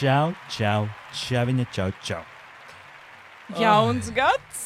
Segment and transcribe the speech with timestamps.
[0.00, 2.22] Čau, čau, čaviņa, čau, čau.
[3.60, 4.62] Jauns gads!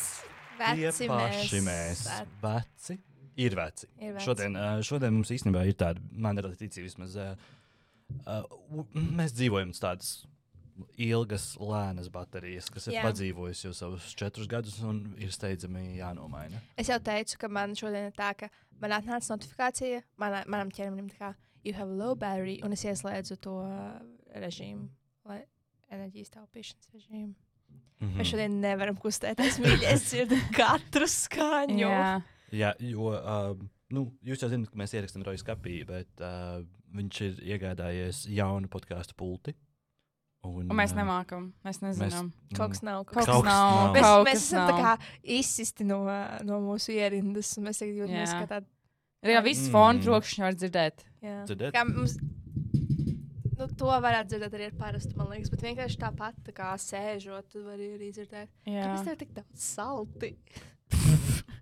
[0.61, 2.04] Tie Veci paši mēs.
[2.38, 2.95] Veci.
[3.43, 3.89] Ir veci.
[3.98, 4.22] Ir veci.
[4.29, 4.54] Šodien,
[4.86, 7.16] šodien mums īstenībā ir tāda, man ir ticība vismaz.
[7.18, 7.34] ā,
[8.30, 8.39] ā,
[8.70, 10.12] u- Mēs dzīvojam uz tādas
[11.02, 13.03] ilgas, lēnas baterijas, kas ir Jā.
[13.03, 16.62] padzīvojusi jau savus četrus gadus un ir steidzami jānomaina.
[16.79, 21.11] Es jau teicu, ka man šodien ir tā, ka man atnāca notifikācija manā, manam ķermenim,
[21.11, 23.98] tā kā you have low battery, un es ieslēdzu to uh,
[24.39, 24.86] režīmu,
[25.96, 27.34] enerģijas taupīšanas režīmu.
[28.03, 28.16] Mhm.
[28.18, 29.61] Mēs šodien nevaram kustēties,
[29.93, 31.79] es dzirdu katru skaņu.
[31.80, 32.14] Jā,
[32.55, 33.55] Jā, jo uh,
[33.94, 36.61] nu, jūs jau zināt, ka mēs ierakstām Rojas kapī, bet uh,
[36.94, 39.55] viņš ir iegādājies jaunu podkāstu pulti.
[40.44, 41.48] Un, un mēs ā, nemākam.
[41.64, 42.28] Mēs nezinām.
[42.55, 43.06] Kaut kas nav.
[43.08, 43.70] Kaut Kaut kas Kaut nav.
[43.72, 43.95] nav.
[43.97, 44.83] Mēs, Kaut mēs esam tā nav.
[44.84, 46.03] kā izsisti no,
[46.45, 48.69] no mūsu ierindas, un mēs jūtamies kā tādi.
[49.25, 49.72] Jā, viss Mm.
[49.72, 51.05] fona trokšņi var dzirdēt.
[51.25, 51.39] Jā.
[51.48, 51.72] Dzirdēt?
[51.72, 52.28] Kā mums, nu,
[53.80, 57.64] to varētu dzirdēt arī ar parastu, man liekas, bet vienkārši tāpat tā kā sēžot, tu
[57.67, 58.53] vari arī dzirdēt.
[58.69, 58.86] Jā.
[58.86, 60.33] Kāpēc tev ir tik daudz salti?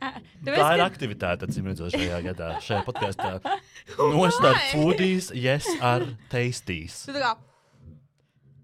[0.00, 3.36] Tā ir aktivitāte, acīm redzot, šajā gadā, šajā podkāstā.
[4.00, 4.72] Nostārt Why?
[4.72, 7.36] foodies, yes, ar kā,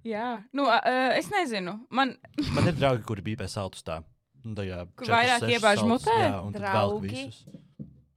[0.07, 0.27] Jā.
[0.55, 1.81] Nu, uh, es nezinu.
[1.91, 2.15] Man
[2.55, 4.01] Man ir draugi, kuri bija pēc saltus tā.
[4.47, 6.15] Nu, tajā Kur vairāk iebāž mutē?
[6.15, 7.25] Jā, un tad Draugi?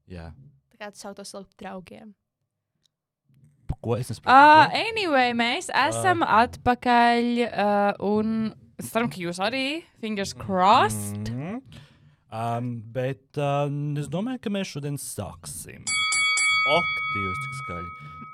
[0.09, 0.29] Jā.
[0.69, 2.13] tā kā tu sauc tos lauku draugiem.
[3.83, 4.35] Ko es nesaprotu?
[4.35, 4.81] Uh, Ko?
[4.89, 6.33] anyway, mēs esam uh.
[6.45, 7.29] atpakaļ.
[7.47, 8.33] Uh, un
[8.79, 9.67] es ceru, ka jūs arī.
[10.03, 11.31] Fingers crossed.
[11.31, 11.59] Mm.
[11.59, 11.85] Mhm.
[12.29, 13.65] Um, bet uh,
[13.97, 15.81] es domāju, ka mēs šodien sāksim.
[16.69, 17.89] Ok, Dievs, cik skaļi.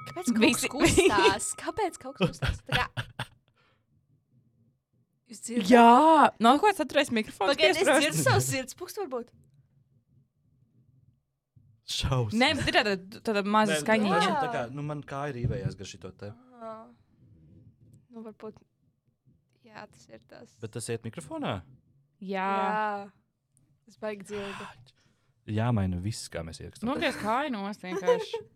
[0.10, 1.48] Kāpēc kaut kas kustās?
[1.64, 2.60] Kāpēc kaut kas kustās?
[5.70, 7.50] Jā, no ko tas atturēs mikrofons?
[7.54, 9.32] Pagaidiet, es dzirdu savu sirds pukstu varbūt.
[11.86, 12.34] Šausmas.
[12.42, 14.20] Nē, bet ir tāda, tāda maza skaņa.
[14.42, 16.32] tā- kā, nu, man kā ir īvējās gar šito te.
[16.62, 16.88] Ah.
[18.10, 18.58] Nu, varbūt.
[19.66, 20.56] Jā, tas ir tas.
[20.62, 21.62] Bet tas iet mikrofonā?
[22.22, 23.12] Jā, Jā.
[23.88, 24.66] Es baigi dzirdu.
[25.48, 26.90] Jāmaina viss, kā mēs ierakstām.
[26.90, 28.42] nogriez kāju nost vienkārši.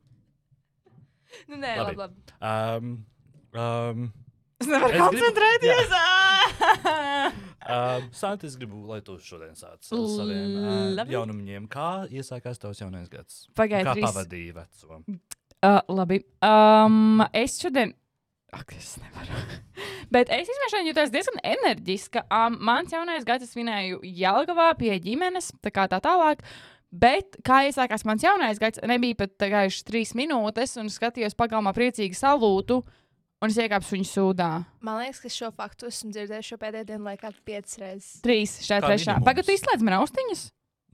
[1.48, 1.96] Nu, nē, Labi.
[1.96, 2.78] labi, labi.
[2.82, 3.06] Um,
[3.54, 4.14] um,
[4.60, 5.94] Es nevaru Es gribu- koncentrēties.
[7.70, 10.58] uh, Santa, es gribu, lai tu šodien sāc ar saviem
[11.00, 11.68] uh, jaunumiem.
[11.72, 13.46] Kā iesākās tavs jaunais gads?
[13.56, 14.10] Pagaidiet, Kā trīs.
[14.10, 15.00] pavadīji veco?
[15.60, 16.22] Uh, labi.
[16.46, 17.94] Um, es šodien.
[18.56, 19.38] Ak, es nevaru.
[20.14, 22.24] Bet es īstenībā jūtos diezgan enerģiska.
[22.34, 26.42] Um, mans jaunais gads es svinēju Jelgavā pie ģimenes, tā kā tā tālāk.
[26.90, 32.18] Bet, kā iesākās mans jaunais gads, nebija pat gājušas trīs minūtes, un skatījos pagalmā priecīgi
[32.18, 32.80] salūtu,
[33.42, 34.50] un es iekāpu viņu sūdā.
[34.86, 38.22] Man liekas, ka šo faktu esmu dzirdējis šo pēdējo dienu laikā piecas reizes.
[38.26, 39.16] Trīs, šeit Kā trešā.
[39.16, 39.28] minimums.
[39.30, 40.46] Pagaidā, tu izslēdz man austiņas?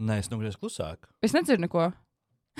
[0.05, 1.07] Nē, es nogriezu klusāk.
[1.23, 1.91] Es nedzirdu neko.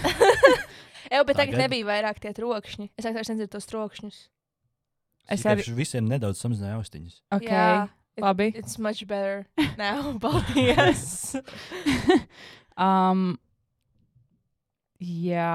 [0.06, 1.59] Eju, bet tagad Tagad?
[1.62, 2.90] nebija vairāk tie trokšņi.
[2.97, 4.18] Es vienkārši nedzirdu tos trokšņus.
[5.29, 5.66] Es Tikai arī.
[5.78, 7.19] Visiem nedaudz samazināju austiņas.
[7.38, 7.50] Okay.
[7.53, 8.47] Jā, it- Labi.
[8.57, 9.46] It's much better
[9.78, 10.13] now.
[10.23, 11.35] Paldies.
[12.78, 13.38] um,
[15.02, 15.50] jā,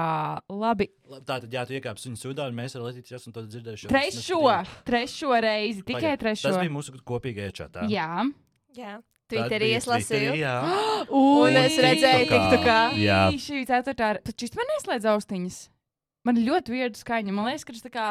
[0.49, 0.89] labi.
[1.25, 3.89] Tā tad, jā, tu iekāpsi viņu sūdā, un mēs ar Latviju esam to dzirdējuši.
[3.91, 4.41] Trešo,
[4.87, 6.49] trešo reizi, tikai Pagaid, trešo.
[6.49, 7.87] Tas bija mūsu kopīgajā čatā.
[7.91, 8.25] Jā,
[8.77, 8.99] Jā,
[9.31, 10.35] Twitterī es lasīju.
[10.39, 10.55] Jā,
[11.15, 12.49] Un es redzēju, TikTokā.
[12.53, 12.79] TikTokā.
[13.01, 13.19] Jā.
[13.35, 14.13] šī ceturtā.
[14.27, 15.59] Taču šis man neslēdz austiņas.
[16.27, 17.35] Man ļoti viedu skaņa.
[17.35, 18.07] Man liekas, ka tas tā kā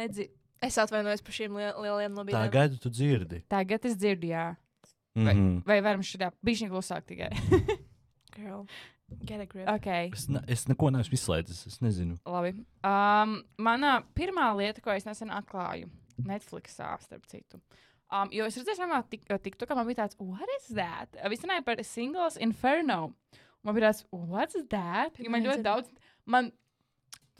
[0.00, 0.32] nedzird.
[0.64, 2.48] Es atvainojos par šīm liel lielajām nobīdēm.
[2.48, 3.44] Tagad tu dzirdi.
[3.52, 4.46] Tagad es dzirdu, jā.
[5.18, 5.60] Mhm.
[5.66, 7.30] Vai varam šādā bišķiņā klusāk tikai?
[8.34, 8.64] Girl,
[9.24, 9.68] get a grip.
[9.68, 11.66] ok, Es, ne, es neko neesmu izslēdzis.
[11.70, 12.18] Es nezinu.
[12.26, 12.54] labi.
[12.84, 15.88] Um, mana pirmā lieta, ko es nesen atklāju
[16.26, 17.60] Netflixā, starp citu.
[18.10, 21.12] Um, jo es redzēju, ka tik, TikTokā man bija tāds, what is that?
[21.28, 23.12] Viss runāja par Singles Inferno.
[23.62, 25.18] Man bija tāds, what's that?
[25.20, 25.90] Jo man ļoti daudz,
[26.24, 26.48] man,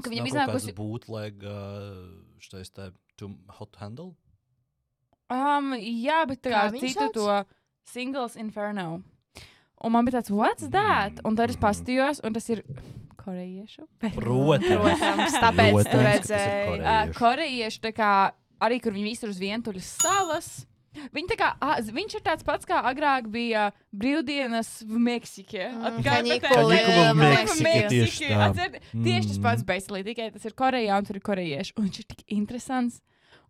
[0.02, 2.02] ka viņam iznākusi, Bootleg, uh,
[2.42, 4.12] šitais te, to hot handle.
[5.32, 7.14] um, jā, bet tā kā citu sauc?
[7.16, 9.02] to Singles Inferno.
[9.84, 11.20] Un man bija tāds, what's that?
[11.26, 12.64] Un tad es pastījos, un tas ir
[13.20, 13.84] korejiešu.
[14.16, 16.80] Protams, Protams tāpēc Protams, tur redzēju.
[16.80, 18.10] Uh, korejiešu, tā kā
[18.64, 20.50] arī kur viņi visur uz vientuļas salas.
[21.14, 25.68] Viņa kā, a, viņš ir tāds pats, kā agrāk bija brīvdienas Meksikā.
[29.04, 31.76] Tieši tas pats, bet tikai tas ir Korejā un tur ir korejieši.
[31.78, 32.98] Un viņš ir tik interesants.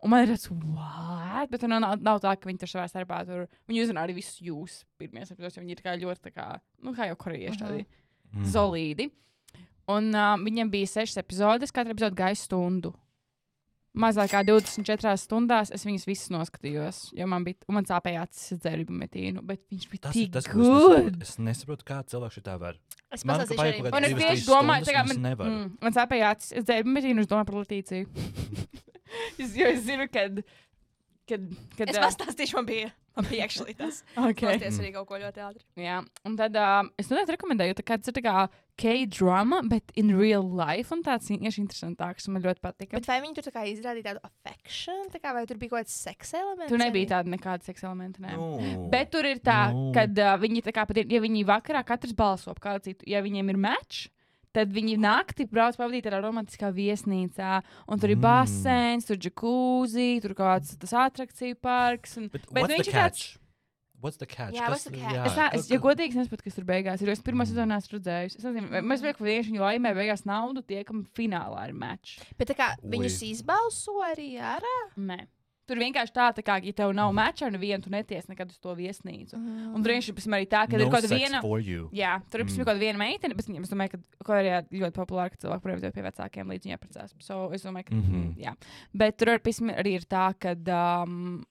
[0.03, 1.51] Un man ir tāds, what?
[1.51, 3.49] Bet tur nav, nav tā, ka viņi tur savā starpā tur.
[3.71, 6.47] Viņi uzrunā arī visus jūs pirmie saprotos, jo viņi ir kā ļoti tā kā,
[6.87, 7.87] nu, kā jau korejieši tādi
[8.29, 8.45] Mhm.
[8.53, 9.11] solīdi.
[9.89, 12.91] Un uh, viņam bija sešas epizodes, katra epizode gāja stundu.
[13.99, 18.53] Mazāk kā 24 stundās es viņas visas noskatījos, jo man bija, un man sāpēja acis
[18.53, 21.03] ar dzērbu metīnu, bet viņš bija Tas tik tas, ko es nesaprotu.
[21.09, 21.23] good.
[21.25, 22.77] Es nesaprotu, kā cilvēks šitā var.
[23.11, 23.81] Es pasāstīšu arī.
[23.97, 27.27] Un es tieši domāju, tā kā man, mm, man sāpēja acis ar dzērbu metīnu, es
[27.33, 28.07] domāju par Latīciju.
[29.43, 30.43] Es, jo es zinu, kad.
[31.29, 31.45] kad,
[31.77, 32.89] kad Es pastāstīšu, man bija,
[33.19, 34.03] man bija actually tas.
[34.17, 34.55] okay.
[34.57, 35.65] Pasties arī kaut ko ļoti ātri.
[35.77, 38.47] Jā, un tad uh, es noteikti rekomendēju, tā kā tas ir tā kā
[38.79, 42.97] K-drama, bet in real life, un tāds vienkārši interesantāks, man ļoti patika.
[42.97, 45.83] Bet vai viņi tur tā kā izrādīja tādu affection, tā kā vai tur bija kaut
[45.85, 46.71] kāds seksa elements?
[46.73, 48.23] Tur nebija tāda nekāda seksa elementa.
[48.25, 48.37] Nē.
[48.39, 49.91] Nu, Bet tur ir tā, no.
[49.97, 53.05] ka uh, viņi tā kā pat, ir- ja viņi vakarā katrs balso par kādu citu,
[53.11, 54.07] ja viņiem ir mečs.
[54.53, 58.23] Tad viņi naktī brauc pavadīt tādā romantiskā viesnīcā, un tur ir Mm.
[58.25, 62.17] basēns, tur ir džekūzi, tur kaut kāds tas atrakciju parks.
[62.17, 63.39] Un, Bet bet what's the viņš ir tāds- catch?
[64.01, 64.55] What's the catch?
[64.55, 65.15] Jā, Kas- what's the catch?
[65.15, 67.07] jā, Es, ne, es kas- ja godīgi es nesaprotu, kas tur beigās ir.
[67.09, 67.51] jo Es pirmā Mm.
[67.51, 68.37] sezonā esmu redzējis.
[68.39, 72.19] Es nezinu, vai- mēs vienkārši vienkārši viņu laimē beigās naudu, tie, kam finālā ir mečs.
[72.39, 74.77] Bet tā kā viņus izbalso arī ārā.
[74.97, 75.27] Nē.
[75.69, 78.61] Tur vienkārši tā, tā kā, ja tev nav meča ar nevienu, tu neties nekad uz
[78.63, 79.37] to viesnīcu.
[79.37, 81.43] Un tur vienkārši arī tā, ka no ir kaut kāda viena.
[81.93, 82.55] Jā, tur ir Mm.
[82.55, 82.65] mm.
[82.65, 85.93] kaut kāda viena meitene, bet viņam, es domāju, ka Korejā ļoti populāra, ka cilvēki projām
[85.93, 87.15] pie vecākiem līdz viņai precās.
[87.21, 88.09] So, es domāju, ka, mm.
[88.09, 88.33] -hmm.
[88.41, 88.55] jā.
[88.95, 90.57] Bet tur arī ir tā, ka,
[91.05, 91.45] um,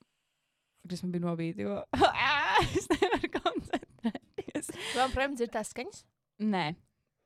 [0.89, 1.83] kas man bija nobīdi, jo
[2.77, 4.73] es nevaru koncentrēties.
[4.95, 6.03] Man, protams, ir tās skaņas.
[6.41, 6.75] Nē.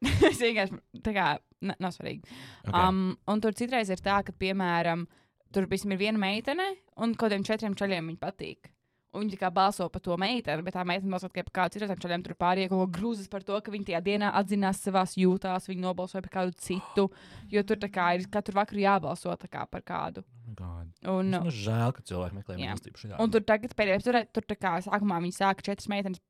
[0.31, 1.25] es vienkārši, tā kā,
[1.61, 2.25] ne- nav svarīgi.
[2.25, 2.69] Okay.
[2.71, 2.87] Okay.
[2.87, 5.05] Um, un tur citreiz ir tā, ka, piemēram,
[5.53, 6.67] tur ir viena meitene,
[6.97, 8.71] un kaut kādiem četriem čaļiem viņa patīk.
[9.11, 11.97] Un viņi kā balso par to meiteni, bet tā meitene balso tikai par kādu citu
[11.99, 12.21] čaļiem.
[12.23, 15.83] Tur pārējie kaut ko grūzas par to, ka viņi tajā dienā atzinās savās jūtās, viņi
[15.83, 17.09] nobalsoja par kādu citu.
[17.51, 20.23] Jo tur kā ir katru vakaru jābalso kā par kādu.
[20.47, 20.87] Oh God.
[21.11, 23.19] Un, Man žēl, ka cilvēki meklē mīlestību šajā.
[23.19, 26.23] un tur tagad pēdējā tur, tur tā kā sākumā viņi sāka četras meitenes.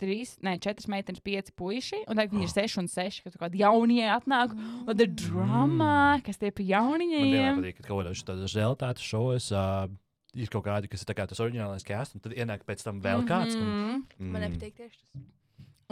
[0.00, 3.60] Trīs, ne, četras meitenes, pieci puiši, un tagad viņi ir seši un seši, kad kādi
[3.60, 4.54] jaunie atnāk.
[4.56, 7.60] Un tad ir drama, kas tie pa Man jauniņiem.
[7.60, 9.86] patīk, ka kaut kādā tādas realitātes šovos uh,
[10.34, 12.98] ir kaut kādi, kas ir tā kā tas oriģinālais cast, un tad ienāk pēc tam
[13.04, 13.54] vēl kāds.
[13.54, 14.02] Un, Mhm.
[14.18, 15.22] mm, Man nepatīk tieši tas.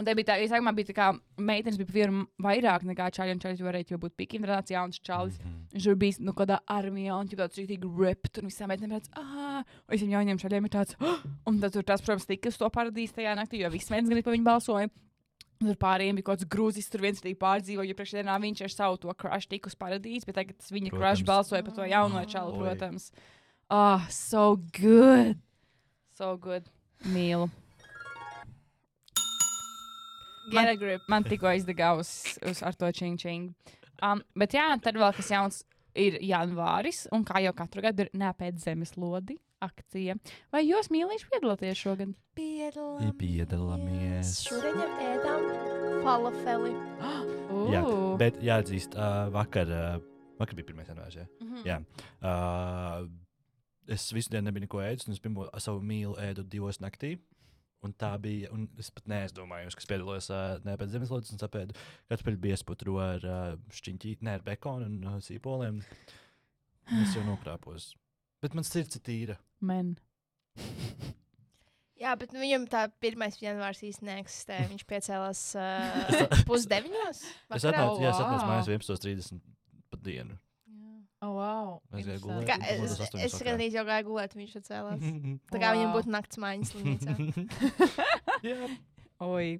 [0.01, 1.07] Un tā bija tā, ja sākumā bija tā kā
[1.37, 4.71] meitenes bija pa vienu vairāk nekā čaļi, un čaļi varēja jau būt pikīgi, un tāds
[4.73, 5.37] jauns čalis.
[5.37, 5.59] mhm.
[5.75, 9.11] Viņš tur bija nu, kādā armijā, un viņš tāds rītīgi ript, un visām meitenēm tāds,
[9.15, 9.40] ah,
[9.91, 13.13] visiem jauniem čaļiem ir tāds, "Ah!" un tad tur tās, protams, tika uz to paradīzes
[13.15, 14.89] tajā naktī, jo visi meitenes gan par viņu balsoja.
[15.61, 18.97] Tur pārējiem bija kaut kāds grūzis, tur viens arī pārdzīvoja, jo priekšdienā viņš ar savu
[18.97, 21.29] to crush tika uz paradīzes, bet tagad tas viņa crush Protams.
[21.29, 22.59] balsoja par to jauno čalu, Oi.
[22.65, 23.11] protams.
[23.69, 25.37] Ah, so good!
[26.17, 26.63] So good!
[27.05, 27.49] Mīlu!
[30.51, 31.01] Man- Get a grip.
[31.07, 32.09] Man tikko izdegā uz,
[32.49, 33.53] uz ar to čing čing.
[34.01, 35.63] Um, bet jā, tad vēl kas jauns
[35.95, 40.15] ir janvāris, un kā jau katru gadu ir nepēc zemes lodi akcija.
[40.53, 42.13] Vai jūs mīlīši piedalāties šogad?
[42.37, 43.15] Piedalāmies.
[43.21, 44.35] Piedalāmies.
[44.47, 45.47] Šodien jau ēdām
[46.05, 46.73] falafeli.
[47.73, 47.95] Jā, Ū.
[48.19, 49.97] bet jāatzīst, uh, vakar, uh,
[50.39, 50.85] vakar bija 1.
[50.93, 51.17] janvārs.
[51.19, 51.25] Jā.
[51.43, 51.65] Mhm.
[51.67, 51.81] jā.
[52.23, 53.09] Uh,
[53.91, 57.17] es visu dienu nebiju neko ēdis, un es pirmo savu mīlu ēdu divos naktī.
[57.81, 61.73] Un tā bija, un es pat neaizdomājos, kas piedalos uh, ne pēc zemeslodes, un sapēdu
[62.11, 65.81] katru biesputru ar uh, šķiņķī, ne ar bekonu un uh, sīpoliem.
[67.01, 67.95] Es jau nokrāpos.
[68.41, 69.37] Bet man sirds ir tīra.
[69.61, 69.95] Men.
[72.01, 73.35] Jā, bet nu, viņam tā 1.
[73.43, 74.61] janvārs īsti neeksistē.
[74.71, 77.25] Viņš piecēlās uh, pusdeviņos.
[77.57, 78.49] Es atnācu, jā, es atnācu wow.
[78.49, 79.43] mājās 11.30
[79.91, 80.39] pa dienu.
[81.21, 81.75] Oh, wow.
[81.93, 82.47] Es gāju gulēt.
[82.49, 82.95] Kā, es,
[83.27, 85.03] es gandrīz jau gāju gulēt, viņš atcēlās.
[85.53, 85.75] Tā kā Wow.
[85.77, 87.13] viņam būtu nakts mājas slimnīcā.
[88.49, 88.71] Jā.
[89.21, 89.51] Oi.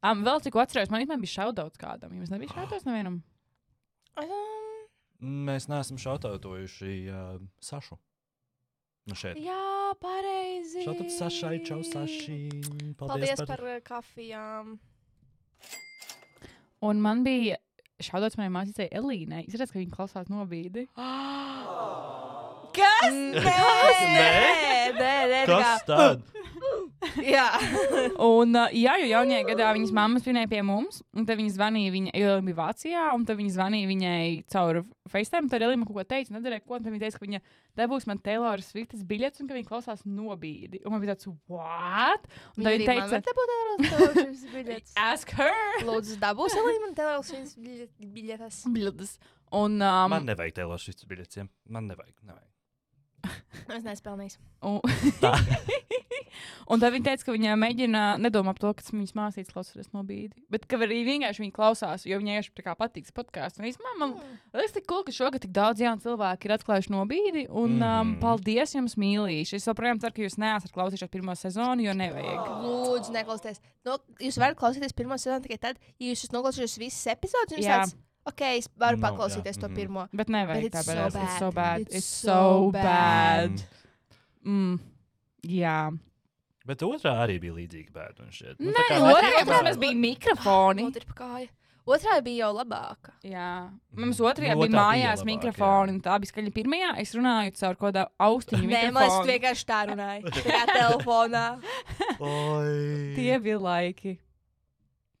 [0.00, 2.16] Um, vēl cik atceros, man īstenībā bija šaudauts kādam.
[2.16, 3.20] Jums nebija šaudauts nevienam?
[4.16, 4.32] Um,
[5.50, 7.98] Mēs neesam šautautojuši uh, Sašu.
[9.06, 9.38] Nu šeit.
[9.38, 10.82] jā, pareizi.
[10.82, 12.38] Šautot Sašai, čau Saši.
[12.98, 13.46] Paldies, Paldies par...
[13.52, 14.72] par uh, kafijām.
[16.86, 17.56] Un man bija
[18.02, 19.44] šaudauts manai māsīcei Elīnai.
[19.46, 20.88] Es redzu, ka viņa klausās nobīdi.
[22.76, 23.14] Kas?
[23.14, 23.40] Nē?
[23.46, 24.32] Nē,
[24.98, 25.40] nē, nē.
[25.48, 26.26] tā Kas tad?
[27.24, 27.46] Jā.
[28.22, 32.12] Un, jā, jo jaunajā gadā viņas mamma svinēja pie mums, un tad viņa zvanīja viņai,
[32.20, 34.80] jo viņa bija Vācijā, un tad viņa zvanīja viņai caur
[35.12, 35.50] FaceTime.
[35.52, 37.40] Tad Elīna kaut ko teica, nedarīja ko, un tad viņa teica, ka viņa
[37.80, 40.82] dabūs man Taylor Swiftas biļetes, un ka viņa klausās nobīdi.
[40.84, 42.28] Un man bija tāds, what?
[42.56, 44.96] Un tad viņa teica, te būtu biļetes.
[45.10, 45.86] ask her!
[45.86, 47.56] Lūdzu, dabūs arī man televīzijas
[48.00, 48.60] biļetes.
[48.74, 49.16] Bildes.
[49.54, 51.38] Un, um, Man nevajag šis biļets.
[51.38, 51.46] ja?
[51.70, 52.16] Man nevajag.
[52.26, 52.52] nevajag.
[53.74, 54.38] Es nespēlnīju.
[54.62, 54.80] un,
[55.22, 55.34] Tā.
[56.66, 60.34] un tad viņa teica, ka viņa mēģina nedomāt par to, ka viņas māsītes klausās nobīdi.
[60.50, 63.60] Bet ka arī vienkārši viņa klausās, jo viņai vienkārši tā kā patīk podkāsts.
[63.60, 64.16] Un īstenībā man
[64.56, 67.46] liekas, tik cool, ka šogad tik daudz jaunu cilvēku ir atklājuši nobīdi.
[67.50, 68.00] Un mm -hmm.
[68.00, 68.20] um, Mhm.
[68.22, 69.58] paldies jums, mīlīši.
[69.58, 72.50] Es joprojām ceru, ka jūs neesat klausījušies pirmo sezonu, jo nevajag.
[72.64, 73.60] Lūdzu, neklausieties.
[73.84, 77.64] No, jūs varat klausīties pirmo sezonu tikai tad, ja jūs esat noklausījušies visas epizodes.
[77.66, 77.94] Tāds,
[78.26, 79.76] ok, es varu no, paklausīties jā, to mhm.
[79.76, 80.06] pirmo.
[80.12, 81.54] Bet nevajag tā, it's bet so it's so bad.
[81.54, 81.80] bad.
[81.80, 83.50] It's It's so so bad.
[83.50, 83.62] bad.
[84.46, 84.78] Mm.
[85.46, 85.78] Jā.
[86.66, 87.92] Bet otrā arī bija līdzīga
[88.34, 88.58] šķiet.
[88.58, 90.88] Nu, Nē, tā kā otrā otrā mēs bija mikrofoni.
[91.86, 93.12] Otrā bija jau labāka.
[93.22, 96.52] Jā, mums otrajā Nu, bija otrā bija mājās labāk, mikrofoni, un tā bija skaļa.
[96.56, 99.28] Pirmajā es runāju caur kaut kādu austiņu Nē, mikrofonu.
[99.30, 100.24] vienkārši tā runāji.
[100.34, 101.44] Tajā telefonā.
[103.16, 104.16] Tie bija laiki.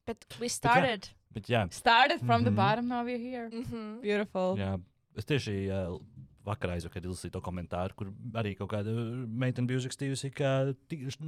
[0.06, 1.08] Bet we started.
[1.36, 2.56] Bet jā, Started from the Mhm.
[2.56, 3.48] bottom, now we're here.
[3.50, 4.00] Mhm.
[4.02, 4.56] Beautiful.
[4.56, 4.80] jā.
[5.16, 5.98] Es tieši uh,
[6.46, 8.92] vakarā aizvakar izlasīju to komentāru, kur arī kaut kāda
[9.26, 10.52] meitene bija uzrakstījusi, ka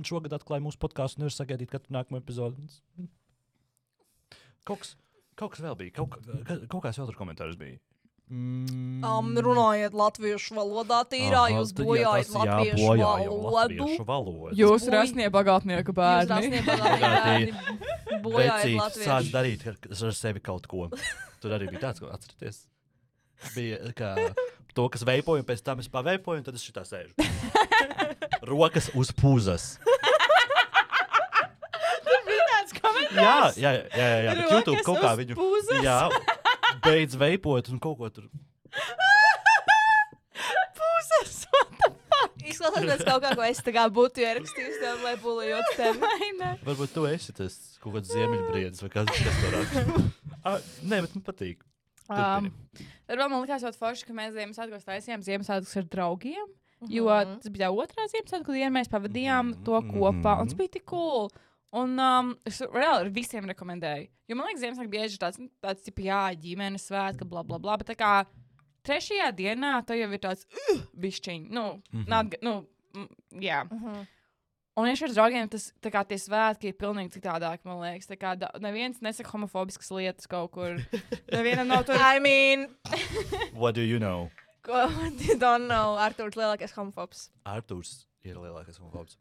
[0.06, 2.62] šogad atklāja mūsu podkāstu un ir sagaidīt katru nākamo epizodi.
[4.68, 4.94] Kaut kas,
[5.38, 7.78] kaut kas vēl bija, kaut, ka- kaut kāds vēl tur komentārs bija.
[8.28, 9.00] Mm.
[9.08, 13.54] Um, runājiet latviešu valodā, tīrā, Aha, jūs jā, bojājat jā, latviešu bojājam valodu.
[13.54, 14.50] latviešu valodu.
[14.58, 14.92] Jūs Boy.
[14.92, 16.60] rasnie bagātnieku Jūs bērni.
[16.66, 17.54] bagātīgi
[18.26, 20.90] bojājat Vecīt, sāc darīt ar, ar sevi kaut ko.
[21.40, 22.60] Tur arī bija tāds, ko atcerieties.
[23.56, 24.12] Bija kā
[24.76, 27.14] to, kas veipoja, un pēc tam es paveipoju, un tad es šitā sēžu.
[28.50, 29.76] Rokas uz pūzas.
[33.18, 35.36] Jā, jā, jā, jā, jā bet YouTube kaut kā viņu.
[35.38, 35.80] Pūzes.
[35.82, 35.98] Jā,
[36.84, 38.28] beidz veipot un kaut ko tur.
[40.78, 41.38] Pūzes.
[42.48, 46.12] Izklausās pēc kaut kā, ko es tā kā būtu ierakstījis, tev, lai bulījot tevi.
[46.68, 49.82] Varbūt tu esi tas kaut kāds ziemeļbriedis vai kas, kas tur raksta.
[50.88, 51.67] Nē, bet man patīk.
[52.08, 52.52] Um,
[53.06, 56.46] tad vēl man likās ļoti forši, ka mēs Ziemassvētkos taisījām Ziemassvētkus ar draugiem.
[56.88, 57.40] Jo Mhm.
[57.42, 60.38] tas bija otrā Ziemassvētku diena, mēs pavadījām Mhm, to kopā.
[60.40, 60.58] Un tas mhm.
[60.62, 61.28] bija tik cool.
[61.72, 64.08] Un um, es reāli ar visiem rekomendēju.
[64.28, 67.76] Jo man liekas, Ziemassvētku bieži ir tāds, tāds tipa, jā, ģimenes svētka, bla, bla, bla.
[67.76, 68.24] Bet tā kā
[68.88, 72.08] trešajā dienā tā jau ir tāds, uh, bišķiņ, nu, Mhm.
[72.08, 73.08] not, g- nu, mm,
[73.42, 73.64] jā.
[73.70, 74.06] Mhm.
[74.78, 78.06] Un ja ar draugiem tas tā kā tie svētki ir pilnīgi citādāk, man liekas.
[78.06, 80.78] Tā kā da, neviens nesaka homofobiskas lietas kaut kur.
[81.34, 81.98] Nevienam nav tur.
[81.98, 82.68] I mean,
[83.58, 84.28] What do you know?
[84.68, 84.84] ko
[85.24, 87.28] you don't know, Artūrs lielākais homofobs.
[87.48, 89.18] Arthurs ir lielākais homofobs.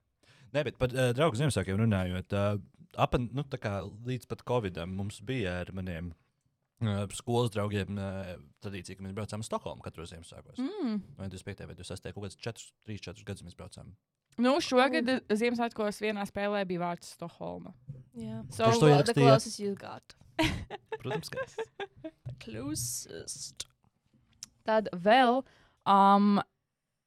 [0.55, 2.59] Nē, bet par uh, draugu Ziemassvētkiem runājot, uh,
[2.99, 8.35] ap, nu, tā kā līdz pat Covidam mums bija ar maniem uh, skolas draugiem uh,
[8.63, 10.61] tradīcija, ka mēs braucām uz Stokholmu katru Ziemassvētkos.
[10.63, 10.77] Mm.
[10.83, 11.01] Mm.
[11.19, 11.67] Vai 25.
[11.71, 12.13] vai 26.
[12.15, 13.91] kaut kāds 4, 3, 4 gadus mēs braucām.
[14.41, 17.73] Nu, šogad Ziemassvētkos vienā spēlē bija vārds Stokholma.
[18.17, 18.43] Yeah.
[18.53, 19.23] So, The ierakstīja?
[19.23, 20.15] closest you got.
[21.01, 21.45] Protams, ka
[22.03, 23.65] The closest.
[24.67, 25.41] tad vēl,
[25.87, 26.37] um,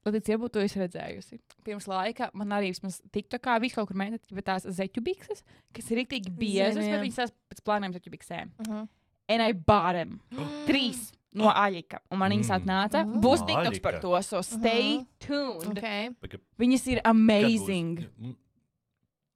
[0.06, 1.38] Latvijas iebūtu to es redzējusi.
[1.66, 5.44] Pirms laika man arī vismaz tiktu kā viss kaut kur mēģināt, bet tās zeķu bikses,
[5.76, 6.94] kas ir rīktīgi biezas, jā.
[6.94, 8.54] bet viņas tās pēc plāniem zeķu biksēm.
[8.64, 8.86] Uh -huh.
[9.30, 10.20] And I bought them.
[10.70, 12.00] Trīs no aļika.
[12.10, 12.58] Un man viņas Mm.
[12.60, 13.04] atnāca.
[13.06, 13.20] Mm.
[13.22, 15.78] Būs tiktoks par to, so stay tuned.
[15.78, 16.10] Okay.
[16.58, 17.98] Viņas ir amazing.
[18.20, 18.36] Mm,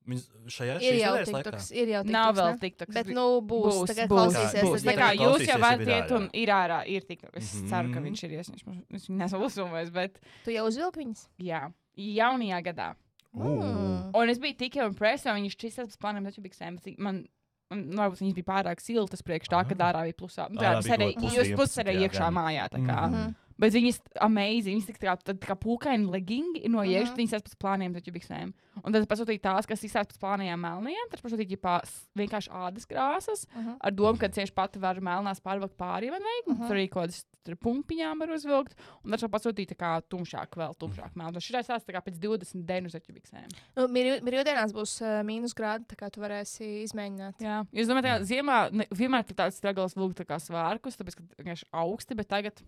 [0.06, 2.12] Viņas šajā Ir jau tiktoks, ir jau tiktoks.
[2.12, 2.92] Nav vēl tiktoks.
[2.92, 3.70] Bet, nu, būs.
[3.72, 4.64] būs, Tagad būs, klausīsies.
[4.66, 4.82] būs.
[4.84, 6.16] Tā kā jūs jau varat ir iet ārā.
[6.18, 7.36] un ir ārā, ir tiktoks.
[7.40, 7.68] Es Mhm.
[7.70, 8.84] ceru, ka viņš ir iesniegts.
[8.92, 11.28] Es viņu nesmu uzfilmējis, bet Tu jau uzvilki viņas?
[11.40, 12.94] jā, jaunajā gadā.
[13.34, 14.10] Mm.
[14.14, 16.76] Un es biju tik impresēta, un viņš šķīstās pēc plāniem, taču biksēm.
[16.84, 17.28] bet Man, man
[17.71, 19.92] varbūt viņas bija pārāk siltas priekš tā, ka Ah.
[19.92, 20.49] ārā bija plusā.
[20.50, 22.35] Nu, Tā bija arī kaut plus jūs 11, pusē jā, iekšā gan.
[22.35, 22.68] mājā.
[22.71, 23.35] tā kā.
[23.58, 27.18] Bet viņas amazing, viņas tā, tā, tā kā pūkaini legingi no iekšā, Mhm.
[27.20, 28.52] viņas ir pēc plāniem, taču biksēm.
[28.84, 32.87] Un tad pasūtīja tās, kas izsākt pēc plāniem melniem, tad pasūtīja ģipā s- vienkārši ādas
[32.87, 33.76] krāsas, Mhm.
[33.80, 36.66] ar domu, ka cieši pati var melnās pārvilkt pāri man vajag, un Mhm.
[36.66, 38.73] tur arī kaut kādas pumpiņām var uzvilkt,
[39.04, 41.37] un tad pasūtīja tā kā tumšāk, vēl tumšāk melnu.
[41.38, 43.49] Šī ir tā kā pēc 20 dienu zeķu biksēm.
[43.76, 47.38] Nu, Brīvdienās būs uh, mīnus grādi, tā kā tu varēsi izmēģināt.
[47.38, 51.14] Jā, jūs domājat, ka ziemā ne, vienmēr ir tāds stragals vilkt tā kā svārkus, tāpēc,
[51.16, 52.62] ka vienkārši augsti, bet tagad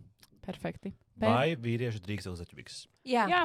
[0.47, 0.93] perfekti.
[1.19, 2.81] Per- Vai vīrieši drīkst vēl zaķubiks?
[3.09, 3.27] Jā.
[3.31, 3.45] Jā.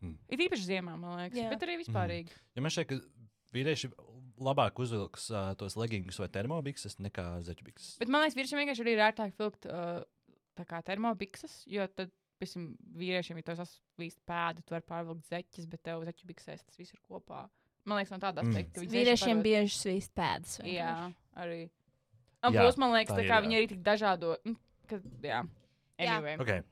[0.00, 0.14] Mm.
[0.32, 1.48] Ir īpaši ziemā, man liekas, Jā.
[1.52, 2.32] bet arī vispārīgi.
[2.56, 3.00] Ja man šķiet, ka
[3.52, 3.90] vīrieši
[4.40, 7.98] labāk uzvilks uh, tos legingus vai termobikses nekā zaķubikses.
[8.00, 10.00] Bet man liekas, vīriešiem vienkārši arī ir ērtāk vilkt uh,
[10.56, 13.60] tā kā termobikses, jo tad, piemēram, vīriešiem ir tos
[13.98, 17.42] svīst pēdi, tu vari pārvilkt zeķes, bet tev zeķu biksēs tas viss ir kopā.
[17.84, 18.48] Man liekas, no tāda Mm.
[18.54, 18.72] aspekta.
[18.78, 20.56] ka viņi Vīriešiem pārvilkt- bieži svīst pēdas.
[20.64, 21.60] Jā, arī.
[22.42, 23.44] Un plus, man liekas, tā tā ir, kā jā.
[23.44, 24.36] viņi arī tik dažādo.
[24.46, 24.56] mm,
[24.88, 25.42] Ka, jā.
[26.06, 26.36] Anyway.
[26.40, 26.62] Okay.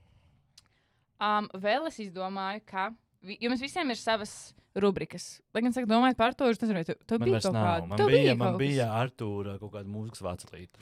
[1.18, 2.90] Um, vēl es izdomāju, ka
[3.26, 5.40] vi- jums visiem ir savas rubrikas.
[5.54, 7.86] Lai gan, saka, domājot par to, es nezinu, tu, tu Man vairs kaut kāda.
[7.90, 10.78] Man Tev bija, man kaut bija Artūra kaut kāda mūzikas vācelīte.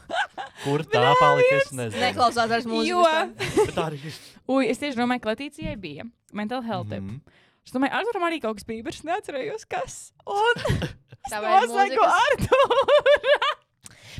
[0.64, 1.60] Kur tā palika?
[1.62, 2.02] Es nezinu.
[2.04, 3.54] Neklausās vairs mūzikas.
[3.72, 4.10] Jo.
[4.56, 6.04] Ui, es tieši domāju, ka Latīcijai bija
[6.36, 6.92] mental health.
[6.92, 7.08] Mm.
[7.08, 7.38] -hmm.
[7.64, 10.12] Es domāju, Arturam arī kaut kas bija, bet es neatcerējos, kas.
[10.26, 10.62] Un
[11.30, 12.20] nosaku mūzikas?
[12.28, 13.56] Arturu.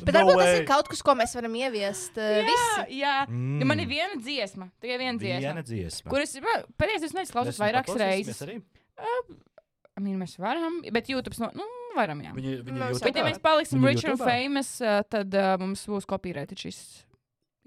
[0.07, 0.59] Bet No varbūt tas way.
[0.61, 2.17] ir kaut kas, ko mēs varam ieviest.
[2.17, 2.97] Uh, jā, visi.
[3.01, 3.15] jā.
[3.29, 3.59] Mm.
[3.61, 5.43] Ja man ir viena dziesma, tikai viena dziesma.
[5.47, 6.09] Viena dziesma.
[6.13, 6.33] Kuras
[6.81, 8.41] pēdējais es neizklausos Mēs vairākas reizes.
[8.47, 8.57] arī?
[9.01, 11.65] I mean, mēs varam, bet YouTube, no, nu,
[11.97, 12.31] varam, jā.
[12.37, 13.01] Viņi, viņi Mēs?
[13.03, 16.79] Bet, ja mēs paliksim Viņa rich and famous, uh, tad uh, mums būs kopīrēta šis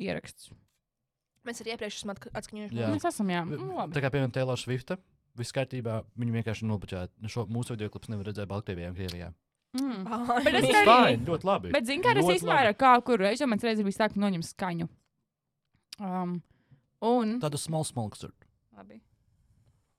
[0.00, 0.50] ieraksts.
[1.44, 2.78] Mēs arī iepriekš esam atskaņojuši.
[2.80, 2.88] Jā.
[2.94, 3.42] Mēs esam, jā.
[3.44, 3.92] Nu, labi.
[3.94, 4.96] Tā kā piemēram Taylor Swifta,
[5.36, 7.10] viss kārtībā, viņi vienkārši nobučāja.
[7.28, 9.28] Šo mūsu video klips nevar redzēt Baltkrievijā un Krievijā.
[9.74, 10.06] Mm.
[10.06, 11.70] Oh, Bet es Tas arī- fine, ļoti labi.
[11.74, 12.68] Bet, zini, kā tas Ļoti īstenībā labi.
[12.68, 14.88] ir kā, kur reizē man reizē bija tā, ka noņem skaņu.
[16.00, 16.42] Um,
[17.02, 17.40] un.
[17.42, 18.24] Tādu small smokes.
[18.76, 19.00] Labi.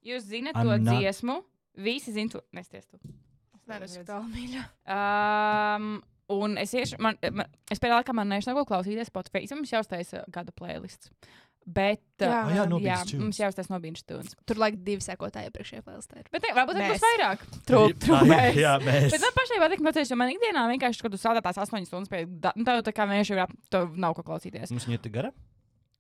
[0.06, 1.44] Jūs zināt I'm to not- dziesmu?
[1.78, 2.42] Visi zina to.
[2.56, 2.98] Nesties tu.
[3.68, 4.64] Nē, tas ir tālu mīļā.
[4.96, 9.44] Um, un es iešu, man, man, es pēdējā laikā man neesmu ko klausīties Spotify.
[9.44, 11.10] Es mums jau uztaisīju gada playlists.
[11.66, 12.28] Bet, Jā.
[12.30, 14.36] uh, Oh, jā, no jā, mums jau uztaisīja no Beans Tunes.
[14.46, 16.20] Tur laik divi sekotāji iepriekšējā plēlistē.
[16.22, 16.28] ir.
[16.30, 17.46] Bet ne, varbūt tas būs vairāk.
[17.66, 17.88] True,
[18.30, 18.60] mēs.
[18.62, 19.08] Jā, mēs.
[19.16, 22.12] Bet man pašai patīk, mācīties, jo man ikdienā vienkārši kaut kādā strādā tās 8 stundas
[22.14, 24.70] pie nu, tā, tā kā vienkārši ap- tev nav ko klausīties.
[24.76, 25.34] Mums viņa ir gara.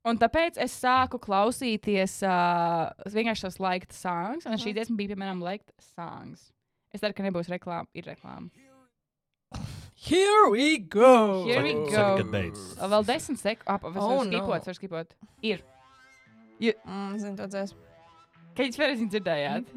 [0.05, 4.45] Un tāpēc es sāku klausīties uh, vienkārši tos laikta songs.
[4.45, 6.51] Un šī dziesma bija, piemēram, laikta songs.
[6.93, 7.89] Es ceru, ka nebūs reklāma.
[7.97, 8.53] Ir reklāma.
[10.05, 11.45] Here we go!
[11.45, 11.89] Here we go.
[11.89, 12.75] saka, kad beidzas.
[12.77, 13.65] Vēl 10 sekundes.
[13.73, 14.29] Ap, es Oh, varu no.
[14.29, 15.15] skipot, varu skipot.
[15.41, 15.63] Ir.
[16.61, 17.73] Mm, zinu, to dzēs.
[18.55, 19.65] Kad jūs vēlaties dzirdējāt?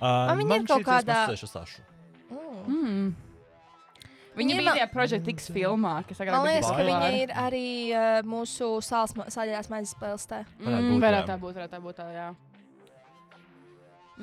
[0.00, 1.26] Uh, viņa man ir kaut kādā-.
[2.30, 2.70] Mm.
[2.72, 3.08] Mm.
[4.38, 8.20] Viņa ir tajā Project X filmā, kas tagad Man liekas, ka viņa ir arī uh,
[8.24, 9.92] mūsu sāļās maizes.
[10.00, 11.98] Varētu Mm, varētu tā būt, varētu tā būt.
[12.00, 12.28] Tā, jā.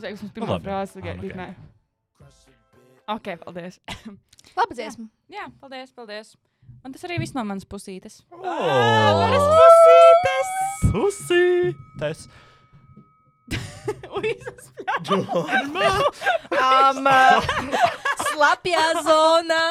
[0.01, 1.49] Teiktu, mums Nu, pirmā frāze Ah, tikai.
[3.07, 3.27] Ok.
[3.45, 3.79] paldies.
[4.57, 5.07] Laba dziesma.
[5.31, 6.35] Jā, paldies, paldies.
[6.85, 8.21] Un tas arī viss no manas pusītes.
[8.31, 10.47] Oh, pusītes!
[10.91, 11.75] pussy!
[11.99, 12.27] Tas.
[14.17, 14.71] Uizas
[16.57, 17.43] Um, uh,
[18.27, 19.61] slapjā zona.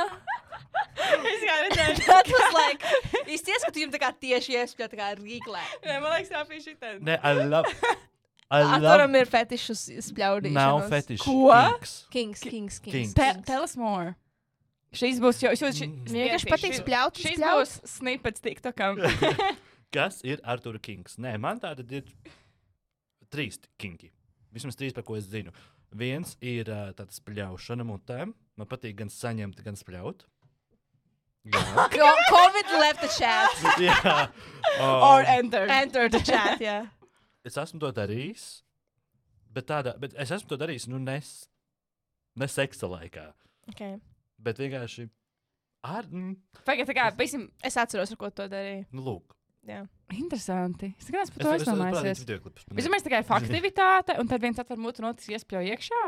[0.96, 1.96] Es kā redzēju.
[2.06, 2.94] That was like,
[3.28, 5.62] īsti ieskatījumi tā kā tieši iespļā, tā kā rīklē.
[5.84, 6.94] Nē, man liekas, tā bija šī tā.
[7.04, 7.72] Nē, I love.
[8.50, 8.76] I love.
[8.78, 10.54] Atvaram ir fetišus spļaudīšanas.
[10.54, 11.24] Nav fetišs.
[11.24, 11.48] Ko?
[12.14, 12.92] Kings, kings, kings.
[12.94, 13.14] Kings.
[13.18, 14.14] Te, tell us more.
[14.96, 15.50] Šīs būs jau.
[15.58, 16.06] Šis, Mm.
[16.14, 19.02] Vienkārši patīk spļaut, Šis būs snippets TikTokam.
[19.96, 21.18] Kas ir Arthur Kings?
[21.18, 22.06] Nē, man tāda ir
[23.34, 24.12] trīs kinki.
[24.54, 25.50] Vismaz trīs, par ko es zinu.
[25.96, 28.32] Viens ir uh, tāds spļaušana mutēm.
[28.56, 30.24] Man patīk gan saņemt, gan spļaut.
[31.46, 31.60] Jā.
[31.94, 34.32] Co- Covid left the chat.
[34.80, 35.66] Or Um, enter.
[35.70, 36.78] Enter the chat, jā.
[37.46, 38.46] Es esmu to darījis.
[39.56, 41.30] Bet, tādā, bet es esmu to darījis nu, nes,
[42.36, 43.30] ne seksa laikā.
[43.72, 43.96] Okay.
[44.42, 45.06] Bet vienkārši
[45.86, 46.06] ar.
[46.10, 46.34] Mm,
[46.66, 48.84] Pagaid, tā kā, pisim, Es atceros, ar ko to darīju.
[48.92, 49.32] nu, lūk.
[49.66, 49.80] Jā.
[50.14, 50.92] interesanti.
[51.00, 52.20] Es tikai par to es parādīšu aizdomājusies.
[52.22, 52.66] videoklipus.
[52.68, 56.02] par Vispirms tikai faktivitāte, un tad viens atver mutu un otrs iespļauj iekšā.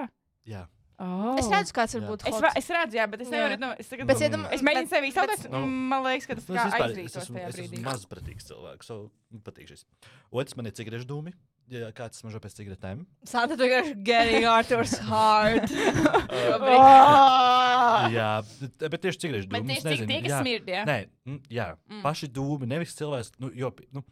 [0.53, 0.61] Jā.
[0.99, 1.37] Oh.
[1.39, 2.25] Es redzu, kāds var būt.
[2.27, 3.59] Es, es redzu, jā, bet es nevaru.
[3.63, 4.47] Nu, es, tagad, Bet Mm.
[4.51, 5.43] es mēģinu bet- sevi izteikt.
[5.45, 5.61] bet- Nu.
[5.67, 7.79] Man liekas, ka tas Nu, kā es, vispār, es aizrītos esmu, tajā es brīdī.
[7.79, 8.83] esmu mazprātīgs cilvēks.
[8.85, 9.11] So,
[9.47, 9.85] patīk šis.
[10.33, 11.33] Otrs man ir cigarešu dūmi.
[11.71, 13.05] Ja kāds smažo pēc cigaretēm.
[13.25, 15.69] Santa vienkārši getting Arthur's heart.
[16.79, 18.09] Oh!
[18.13, 19.77] Jā, bet, bet tieši cigarešu Bet dūmi.
[19.77, 20.85] tieši cik tie, kas smird, jā.
[20.89, 20.97] Nē,
[21.29, 21.67] mm, jā.
[21.89, 21.99] Mm.
[21.99, 22.03] Mm.
[22.07, 23.33] paši dūmi, nevis cilvēks.
[23.43, 24.03] Nu, jo, nu,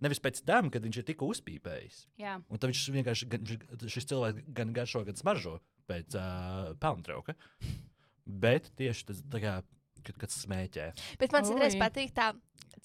[0.00, 1.98] nevis pēc tam, kad viņš ir tikko uzpīpējis.
[2.20, 2.38] Jā.
[2.48, 3.44] Un tad viņš vienkārši, gan,
[3.86, 5.58] šis cilvēks gan garšo, gan smaržo
[5.90, 7.34] pēc uh, pelntrauka.
[8.30, 9.54] Bet tieši tas, tā kā,
[10.06, 10.88] kad, kad smēķē.
[11.20, 12.30] Bet man citreiz patīk tā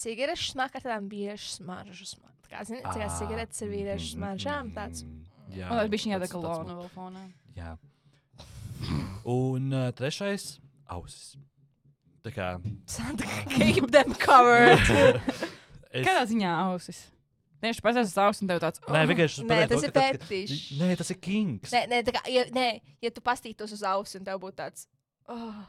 [0.02, 2.10] cigarešu smaga ar tādām vīriešu smaržu.
[2.16, 5.02] sma- Kā zini, cik Ah, cigaretes ar vīriešu smaržām tāds.
[5.06, 5.24] mm,
[5.56, 7.24] Jā, Un tad bija šī tāda kolona vēl fonā.
[7.56, 7.72] Jā.
[9.26, 10.60] Un uh, trešais-
[10.96, 11.36] ausis.
[12.26, 12.48] Tā kā.
[12.90, 14.80] Santa keep them covered.
[15.94, 17.04] es, Kādā ziņā ausis?
[17.64, 18.82] Tieši pēc tam savs un tev tāds.
[18.92, 20.66] Nē, vienkārši Nē, tas to, ir fetišs.
[20.82, 21.72] Nē, tas ir kings.
[21.72, 22.68] Nē, nē, tā kā, ja, nē,
[23.02, 24.88] ja tu pastītos uz ausi un tev būtu tāds.
[25.32, 25.64] Oh,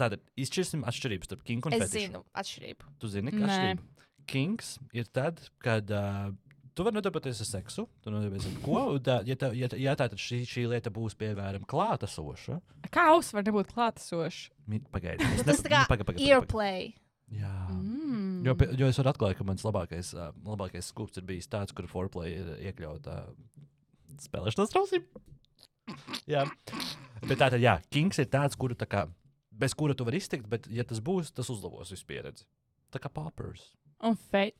[0.00, 2.06] Tātad izšķirsim atšķirības starp kingu un es fetišu.
[2.08, 2.88] zinu, atšķirību.
[2.98, 3.36] Tu zini, Nē.
[3.38, 4.08] ka atšķirība.
[4.26, 6.32] Kings ir tad, kad uh,
[6.74, 8.80] tu vari nodarboties ar seksu, tu nodarboties ar ko.
[9.04, 12.58] Tā, ja, tā, ja, tā- ja tā tad šī, šī lieta būs, piemēram, klātesoša,
[12.90, 14.48] Kā ausis var nebūt klātesošs?
[14.66, 15.22] mi- pagaidi.
[15.28, 16.30] Nu, es tas tā kā nu, paga- paga- paga- paga.
[16.32, 16.94] Earplay.
[17.34, 17.54] Jā.
[17.70, 18.03] Mm.
[18.44, 20.12] Jo, jo es varu atklāt, ka mans labākais,
[20.44, 23.22] labākais skūps ir bijis tāds, kur foreplay ir iekļauta
[24.24, 25.22] spēlēšanas trausība.
[26.30, 26.44] Jā,
[27.24, 29.06] bet tā tad, jā, Kings ir tāds, kuru tā kā,
[29.52, 32.46] bez kura tu vari iztikt, bet, ja tas būs, tas uzlabos visu pieredzi.
[32.94, 33.72] Tā kā poppers.
[34.04, 34.56] Un feit.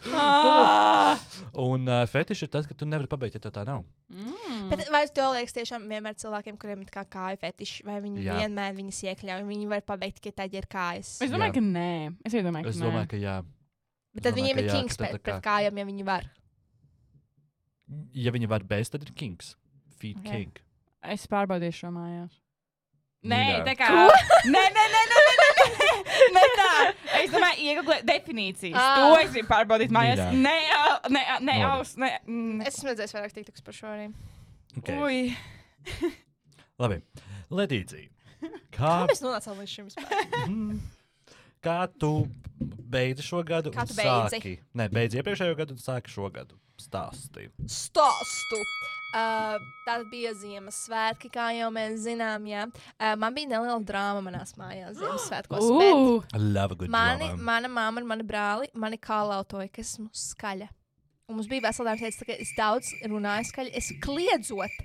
[1.66, 3.82] Un uh, fetišs ir tas, ka tu nevari pabeigt, ja tev tā nav.
[4.08, 4.68] mm.
[4.70, 8.38] Bet vai tev liekas, tiešām vienmēr cilvēkiem, kuriem ir kā kāju fetiši, vai viņi Jā.
[8.40, 11.16] Vienmēr viņas iekļauj, viņi var pabeigt tikai tad, ja ir kājas.
[11.20, 11.56] Es domāju, Jā.
[11.58, 11.92] ka nē.
[12.24, 13.36] Es domāju, ka Es domāju, ka jā.
[14.14, 16.28] Bet tad domāju, viņiem ir kings pret, pret kājām, ja viņi var.
[18.14, 19.56] Ja viņi var bez, tad ir Kings.
[20.00, 20.26] Feed Ok.
[20.26, 20.44] okay.
[20.46, 20.60] King.
[21.14, 22.36] Es pārbaudīšu šo mājās.
[23.26, 23.88] Nē, tā kā.
[23.90, 25.49] Nē, nē, nē, nē, nē, nē,
[26.34, 26.68] nē, nē, tā.
[27.20, 28.76] Es domāju, iegūlēt definīcijas.
[28.78, 28.94] Ah.
[29.00, 30.20] To es gribu pārbaudīt mājās.
[30.20, 30.44] Mīļā.
[30.44, 30.84] Nē, ā,
[31.16, 31.72] nē, ā, nē, Labi.
[31.72, 32.12] aus, nē.
[32.26, 32.62] mm.
[32.66, 34.08] Es esmu redzējis vairāk tiktoks par šo arī.
[34.80, 35.00] Okay.
[35.02, 36.12] Ui.
[36.80, 37.00] Labi.
[37.50, 38.08] Ledīcija.
[38.76, 40.26] Kā Kā, mēs nonācām līdz šim vispār?
[40.46, 40.80] Mhm.
[41.60, 42.24] Kā tu
[42.90, 43.72] beidzi šo gadu?
[43.74, 44.38] Kā un tu beidzi?
[44.38, 46.56] Sāki, nē, beidzi iepriekšējo gadu un sāki šo gadu.
[46.80, 47.50] Stāsti.
[47.68, 48.60] Stāstu.
[49.10, 52.46] Uh, tā bija Ziemassvētki, kā jau mēs zinām.
[52.48, 52.64] Jā.
[52.94, 55.68] Uh, man bija neliela drāma manās mājās Ziemassvētkos.
[55.76, 60.70] bet a good Mani, mana mamma un mani brāli mani kālautoja, ka esmu skaļa.
[61.28, 64.80] Un mums bija vesela dārza ka es daudz runāju skaļi, es kliedzot.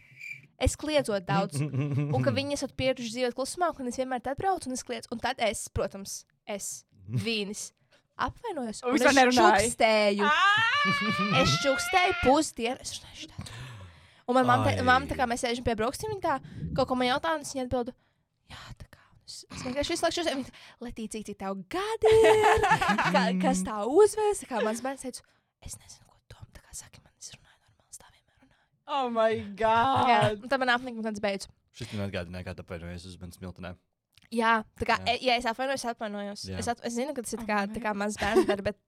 [0.59, 1.59] Es kliedzot daudz.
[2.15, 5.11] Un ka viņi esat pieraduši dzīvot klusumā, un es vienmēr tad braucu un es kliedzu.
[5.11, 7.67] Un tad es, protams, es, vīnis,
[8.15, 8.81] apvainojos.
[8.85, 10.31] Un es čukstēju.
[11.41, 12.77] Es čukstēju pusdienu.
[12.81, 13.45] Es runāju šitā.
[14.25, 16.35] Un man mamma, mamma tā kā mēs sēžam pie brokastīm, viņa tā
[16.77, 17.93] kaut ko man jautā, un es viņai atbildu,
[18.49, 19.01] jā, tā kā.
[19.11, 20.49] un Es, vienkārši visu laiku šos,
[20.85, 22.65] Letīcija, cik tev gadi ir,
[23.13, 25.21] kā, kas tā uzvēs, kā mans bērns teica,
[25.65, 28.65] es nezinu, ko dom, tā kā saka, man es runāju normāli, tā vienmēr runāju.
[28.97, 29.29] oh my
[29.61, 29.77] Jā,
[30.33, 30.41] god.
[30.41, 31.53] un tad man apnika, un tad es beidzu.
[31.77, 33.75] Šis man atgādināja, kā tāpēc es biju smiltenē.
[34.33, 35.13] Jā, tā kā, Jā.
[35.13, 36.45] e, ja es atvainojos, es atvainojos.
[36.49, 36.59] Jā.
[36.61, 38.79] Es, at, es zinu, ka tas ir tā kā, tā kā mazs bērns, dara, bet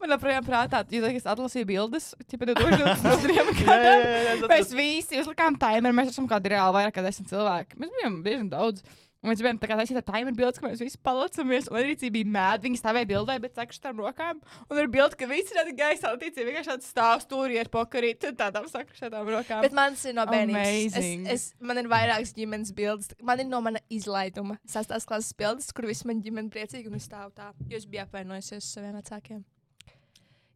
[0.00, 3.36] Man joprojām prātā, jo es atlasīju bildes, tipā 2023.
[3.60, 4.46] gadam.
[4.50, 7.78] Mēs visi uzlikām timeru, mēs esam kādi reāli vairāk kā desmit cilvēki.
[7.80, 8.84] Mēs bijām diezgan daudz.
[9.20, 11.66] Un mēs bijām tā kā taisīt ar timeru bildes, ka mēs visi palacamies.
[11.68, 14.38] Un arī bija mēdī, viņi stāvēja bildē, bet saka tām rokām.
[14.72, 18.38] Un ir bilde, ka visi ir gaisā, tīci vienkārši tāds stāv stūri ar pokarīt, un
[18.38, 19.60] tādām sakrušētām rokām.
[19.66, 20.96] Bet man ir no bērnības.
[20.96, 23.12] Es, es, man ir vairākas ģimenes bildes.
[23.20, 24.56] Man ir no mana izlaiduma.
[24.64, 27.50] Sastās klases bildes, kur viss man ģimene priecīgi un es stāvu tā.
[27.68, 29.42] Jo es biju apvainojusies uz saviem vecākiem.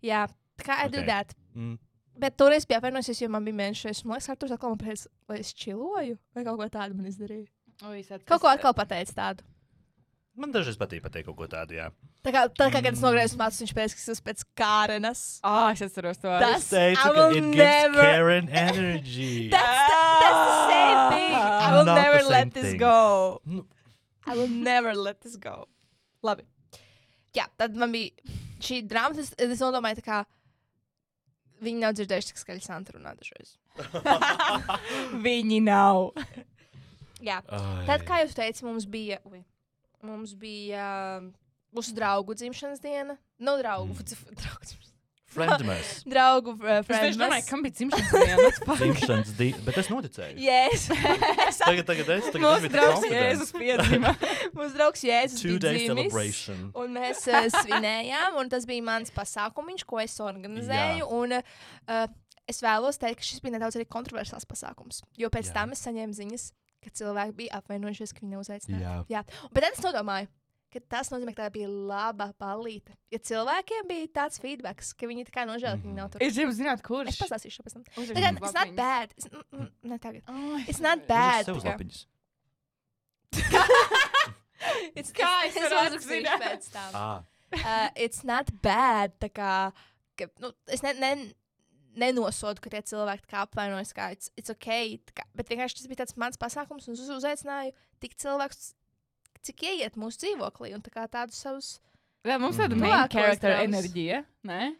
[0.05, 0.25] Jā,
[0.57, 1.11] tā kā I do Okay.
[1.13, 1.37] that.
[1.53, 1.77] Mm.
[2.17, 4.05] Bet toreiz bija apvainojusies, jo man bija mēnesis.
[4.07, 7.11] Man liekas, ar to atkal man pēc, lai es čiloju vai kaut ko tādu man
[7.11, 7.49] izdarīju.
[7.83, 8.25] Oi, atceros.
[8.29, 9.43] Kaut ko atkal pateicu tādu.
[10.39, 11.89] Man dažreiz patīk pateikt kaut ko tādu, jā.
[12.25, 15.21] Tā kā, tā kā kad es nogriezu mācus, viņš pēc, kas pēc Kārenas.
[15.47, 16.31] Ah, es atceros to.
[16.41, 19.49] Tas- I ka will it gives never- Karen energy.
[19.55, 21.35] That's the, that's the same thing.
[21.35, 22.79] I will Not never let this thing.
[22.79, 23.41] go.
[23.45, 23.67] Nu,
[24.27, 25.69] I will never let this go.
[26.25, 26.43] Labi.
[27.37, 28.11] Jā, tad man bija
[28.65, 29.19] šī drāma.
[29.21, 30.19] Es, es domāju, tā kā
[31.63, 33.55] viņi nav dzirdējuši, cik skaļi Santa runā dažreiz.
[35.29, 36.11] Viņi nav.
[37.23, 37.85] Jā, ai.
[37.87, 39.21] tad, kā jūs teicāt, mums bija.
[39.31, 39.45] Ui,
[40.05, 40.87] mums bija
[41.21, 41.29] uh,
[41.77, 43.19] mūsu draugu dzimšanas diena.
[43.39, 43.95] No draugu.
[43.95, 44.35] Mm.
[44.41, 44.91] draugu dzimšanas-
[45.35, 45.89] Friendmas.
[46.13, 47.49] draugu uh, Es domāju, friends.
[47.51, 48.51] kam bija dzimšanas diena.
[48.79, 49.63] Dzimšanas diena.
[49.67, 50.37] Bet es noticēju.
[50.39, 50.85] Yes.
[51.65, 52.29] Tagad, tagad es.
[52.31, 53.07] Tagad Mūsu draugs.
[53.11, 54.13] Jēzus piedzima.
[54.55, 55.91] Mūsu draugs Jēzus Two bija day dzimis.
[56.13, 56.61] celebration.
[56.79, 61.03] Un mēs uh, svinējām, un tas bija mans pasākums, ko es organizēju.
[61.03, 61.11] Jā.
[61.19, 62.07] Un, uh,
[62.47, 65.03] es vēlos teikt, ka šis bija nedaudz arī kontroversāls pasākums.
[65.19, 65.57] Jo pēc Jā.
[65.59, 66.47] tam es saņēmu ziņas,
[66.85, 68.95] ka cilvēki bija apvainojušies, ka viņi neuzaicināja.
[69.09, 69.21] Jā.
[69.21, 69.49] Jā.
[69.57, 70.29] Bet es nodomāju,
[70.75, 72.95] ka tas nozīmē, ka tā bija laba balīte.
[73.15, 76.25] Ja cilvēkiem bija tāds feedback, ka viņi tā kā nožēla, ka viņi nav tur.
[76.27, 77.13] Es gribu zināt, kurš.
[77.15, 77.85] Es pastāstīšu pēc tam.
[77.95, 79.15] Tagad, it's not bad.
[79.17, 80.23] It's, mm, ne tagad.
[80.29, 81.47] Ai, It's not bad.
[81.47, 82.03] tikai- lapiņas.
[84.95, 86.95] It's, Kā es, es es varētu uzrakstīšu pēc tam.
[86.97, 87.25] Ah,
[87.59, 89.13] uh, it's not bad.
[89.21, 89.51] Tā kā,
[90.19, 91.11] ka, nu, es ne, ne,
[91.97, 94.99] nenosodu, ka tie cilvēki kā apvainojas, ka it's, it's ok.
[95.15, 98.75] Kā, bet vienkārši tas bija tāds mans pasākums, un es uz- uzaicināju tik cilvēkus,
[99.43, 101.79] cik ieiet mūsu dzīvoklī, un tā kā tādus savus.
[102.25, 102.81] Jā, mums tāda Mhm.
[102.81, 104.75] main character enerģija, ne?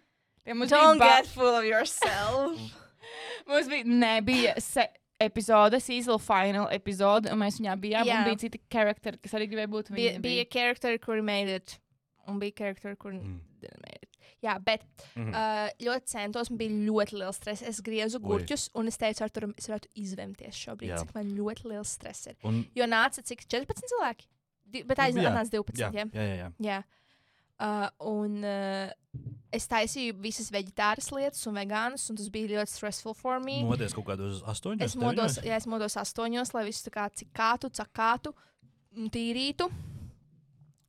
[0.47, 2.59] Ja mums Don't bija, get full of yourself.
[3.49, 4.87] mums bija, nebija se
[5.21, 8.19] epizode, season final epizode, un mēs viņā bijām, Jā.
[8.19, 9.91] un bija citi charakteri, kas arī gribēja būt.
[9.95, 11.79] bija, bija karakteri, kuri made it,
[12.27, 13.41] un bija karakteri, kuri Mm.
[13.61, 13.94] didn't made it.
[14.45, 14.83] Jā, bet
[15.15, 15.31] mhm.
[15.33, 17.65] uh, ļoti centos, man bija ļoti liels stress.
[17.65, 18.27] Es griezu Ui.
[18.29, 21.01] gurķus, un es teicu, Arturam, es varētu izvemties šobrīd, Jā.
[21.01, 22.37] cik man ļoti liels stress ir.
[22.45, 24.29] Un, Jo nāca cik 14 cilvēki.
[24.75, 25.81] Di bet aiznāca 12.
[25.81, 26.83] jā, Jā, jā, jā, jā.
[27.55, 28.91] Uh, un uh,
[29.55, 33.61] es taisīju visas vegetāras lietas un vegānas, un tas bija ļoti stressful for me.
[33.65, 34.83] Modies kaut kādos astoņos.
[34.83, 38.35] es modos, jā, es modos astoņos, lai visu tā kā cikātu, cakātu,
[39.15, 39.71] tīrītu.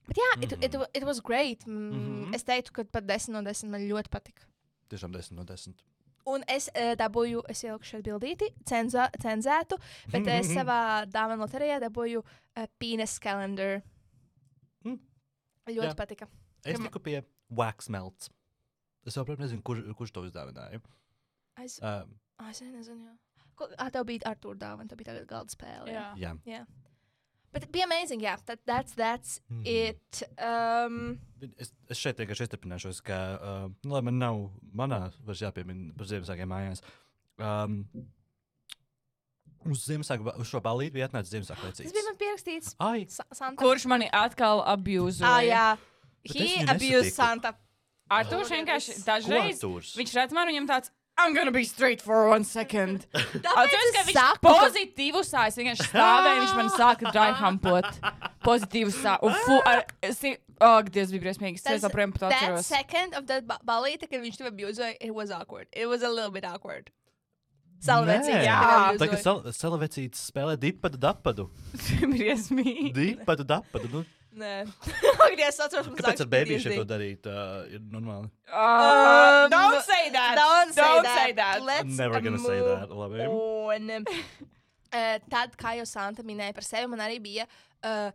[0.08, 0.86] Bet jā, it, it, Mhm.
[0.94, 1.65] it was great.
[1.65, 2.36] Mm, Mhm.
[2.36, 4.44] Es teiktu, ka pat 10 no 10 man ļoti patika.
[4.89, 5.82] Tiešām desmit no desmit.
[6.28, 9.78] Un es uh, dabūju, es ieliku šeit bildīti, cenzā, cenzētu,
[10.12, 13.82] bet es savā dāvana loterijā dabūju uh, penis calendar.
[14.86, 15.00] Mm.
[15.68, 15.96] Ļoti Jā.
[15.96, 16.28] patika.
[16.65, 18.30] Es tiku pie wax melts.
[19.06, 20.82] Es joprojām nezinu, kur, kurš to uzdāvināja.
[21.62, 22.15] Es, Um,
[22.50, 23.06] es nezinu.
[23.06, 23.18] Jā.
[23.56, 25.88] Ko, tev bija ar to dāvana, tev bija tagad galda spēle.
[25.94, 26.08] Jā.
[26.18, 26.34] Jā.
[26.46, 26.65] jā.
[27.53, 28.36] Bet bija amazing, jā.
[28.45, 29.62] That, that's that's Mhm.
[29.65, 30.23] it.
[30.39, 31.19] Um,
[31.60, 34.38] Es, es šeit vienkārši izturpināšos, ka, uh, nu, lai man nav
[34.73, 36.81] manā, vairs jāpiemina par Ziemassvētkiem mājās.
[37.38, 37.86] Um,
[39.65, 42.08] uz Ziemassvētku, uz šo balīti bija atnācis Ziemassvētku tas bija vecītis.
[42.10, 42.75] man pierakstīts.
[42.79, 43.62] Ai, Sa Santa.
[43.62, 45.29] Kurš mani atkal abjūzoja?
[45.29, 45.67] Ah, jā.
[46.25, 47.13] Bet He abused.
[47.13, 47.53] Santa.
[48.10, 49.62] Artūrs vienkārši dažreiz.
[49.97, 50.91] Viņš redz man viņam tāds.
[51.17, 53.06] I'm gonna be straight for one second.
[53.13, 55.47] Tāpēc Atceros, ka es viņš saku, ka- pozitīvu sāja.
[55.47, 57.88] Es vienkārši stāvēju, viņš man sāka dry humpot.
[58.43, 59.30] Pozitīvu sāju.
[59.30, 61.56] Un fu, ar, si, Ak, Dievs, bija briesmīgi.
[61.60, 62.65] Es Tas- joprojām par to That atceros.
[62.65, 65.67] second of that ba- balīte, kad viņš to abuzoja, it was awkward.
[65.73, 66.91] It was a little bit awkward.
[67.84, 68.39] Salvecīgi.
[68.39, 68.45] Nē.
[68.47, 68.97] Jā.
[68.97, 71.49] Tā kā sal Salavecīts spēlē dipadu dapadu.
[72.15, 72.93] briesmīgi.
[72.95, 73.89] Dipadu dapadu.
[73.91, 74.65] Nu, Nē.
[75.39, 76.76] Dievs, atceros, kāpēc ar PTSD.
[76.76, 77.28] to darīt?
[77.30, 78.28] Uh, ir normāli.
[78.52, 80.36] Um, don't say that.
[80.39, 81.19] Don't say Don't that.
[81.21, 81.63] say that.
[81.63, 82.91] Let's I'm never gonna say that.
[82.91, 83.30] Labi.
[83.76, 88.12] Un uh, tad, kā jau Santa minēja par sevi, man arī bija uh,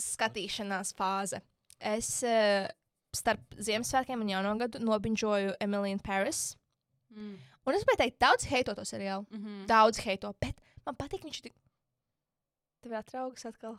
[0.00, 1.40] skatīšanās fāze.
[1.80, 2.68] Es uh,
[3.16, 6.52] starp Ziemassvētkiem un Jauno gadu nobinžoju Emily in Paris.
[7.12, 7.34] Mm.
[7.62, 9.26] Un es gribēju teikt, daudz heito to seriālu.
[9.30, 9.64] Mhm.
[9.70, 11.54] Daudz heito, bet man patīk viņš tik.
[12.82, 13.76] Tev ir atraugs atkal.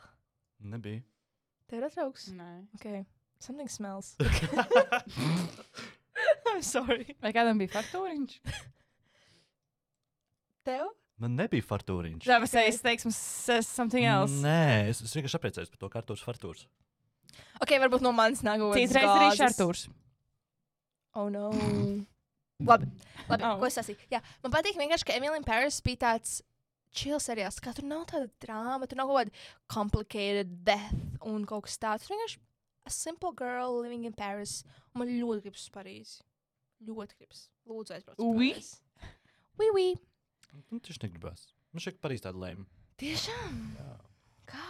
[0.64, 1.02] Nebija.
[1.70, 2.28] Tev ir atraugs.
[2.36, 2.52] Nē.
[2.80, 3.06] Okay.
[3.44, 4.16] Something smells.
[6.48, 7.16] I'm sorry.
[7.24, 8.38] Vai kādam bija faktūriņš?
[10.64, 10.92] Tev?
[11.22, 12.26] Man nebija fartūriņš.
[12.28, 14.40] Jā, bet es teikšu, says something else.
[14.44, 16.66] Nē, es, es vienkārši appriecājos par to kārtos fartūrs.
[17.62, 19.86] Ok, varbūt no manis nāk kaut kas Citreiz arī šartūrs.
[21.20, 21.52] Oh, no.
[22.72, 22.90] labi,
[23.30, 23.60] labi oh.
[23.62, 24.00] ko es sasīju?
[24.12, 26.42] Jā, man patīk vienkārši, ka Emīlija Paris bija tāds
[26.94, 30.94] chill seriāls, ka tur nav tāda drāma, tur nav kaut kāda complicated death
[31.30, 32.08] un kaut kas tāds.
[32.08, 32.42] Tur vienkārši
[32.86, 34.62] a simple girl living in Paris.
[34.94, 36.22] Man ļoti gribas uz Parīzi.
[36.84, 37.46] Ļoti gribas.
[37.70, 38.20] Lūdzu, aizbrauc.
[38.20, 38.54] Oui?
[39.60, 39.88] Oui, oui.
[40.70, 41.48] Nu, tieši negribās.
[41.74, 42.68] Man šeit Parīz tāda lēma.
[43.02, 43.62] Tiešām?
[43.80, 43.94] Jā.
[44.52, 44.68] Kā?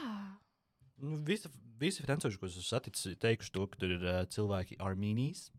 [1.04, 1.50] Nu, visi,
[1.82, 5.50] visi francūži, ko esmu saticis, teikuši to, ka tur ir uh, cilvēki Armīnijas.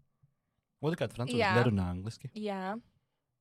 [0.85, 1.55] Otrkārt, francūži Jā.
[1.59, 2.31] nerunā angliski.
[2.38, 2.77] Jā.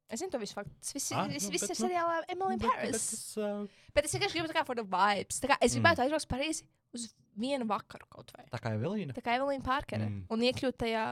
[0.10, 0.70] Es zinu to visu faktu.
[0.80, 3.10] Tas viss, Ah, ah, viss, nu, viss bet, ir seriālā Emily in Bet- bet Paris.
[3.10, 5.40] tas, uh, Bet es vienkārši gribu tā kā for the vibes.
[5.42, 6.04] Tā kā es gribētu mm.
[6.06, 6.64] aizbraukt uz Parīzi
[6.94, 7.08] uz
[7.40, 8.46] vienu vakaru kaut vai.
[8.52, 9.14] tā kā Evelīna.
[9.18, 10.06] Tā kā Evelīna Parkere.
[10.06, 10.26] Mm.
[10.30, 11.06] Un iekļūt tajā,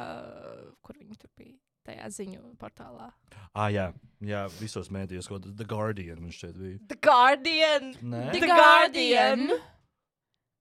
[0.85, 1.55] kur viņa tur bija,
[1.87, 3.11] tajā ziņu portālā.
[3.55, 3.87] Ah, jā,
[4.21, 6.77] jā, visos mēdījos, ko The Guardian man šeit bija.
[6.87, 7.93] The Guardian!
[8.03, 9.47] Nē, The Guardian!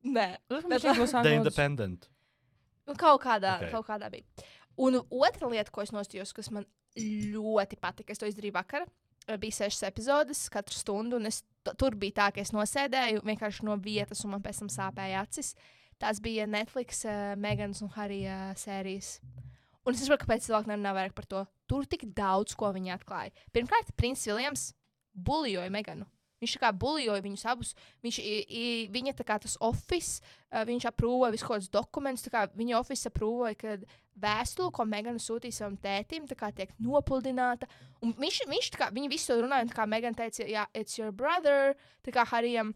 [0.05, 1.35] Nē, Bet tas būs The.
[1.37, 2.09] Independent.
[2.97, 3.63] kaut kādā, Ok.
[3.63, 3.71] okay.
[3.71, 4.25] kaut kādā bija.
[4.81, 6.65] Un otra lieta, ko es nostījos, kas man
[6.97, 8.87] ļoti patika, es to izdarīju vakar.
[9.29, 11.43] eh, Bija sešas epizodes, katru stundu, un es,
[11.77, 15.55] tur bija tā, ka es nosēdēju vienkārši no vietas, un man pēc tam sāpēja acis.
[16.01, 19.19] Tās bija Netflix, uh, Megans un Harija uh, sērijas.
[19.85, 21.43] Un es saprotu, kāpēc cilvēki nerunā vairāk par to.
[21.69, 23.35] Tur tik daudz, ko viņi atklāja.
[23.53, 24.71] Pirmkārt, Princis Viljams
[25.13, 26.09] buļļoja Meganu.
[26.41, 27.75] Viņš kā buļļoja viņus abus.
[28.05, 32.31] Viņš, i, i, viņa tā kā tas oficiāls, viņš aprūvoja visus kādus dokumentus.
[32.33, 33.75] kā Viņa oficiāls aprūvoja, ka
[34.21, 37.69] vēstule, ko Megana sūtīja savam tētim, kā tiek nopludināta.
[38.01, 41.13] Un viņš, viņš kā, viņi visi to runāja, un kā Megana teica, jā, it's your
[41.13, 42.73] brother, tā kā Harijam.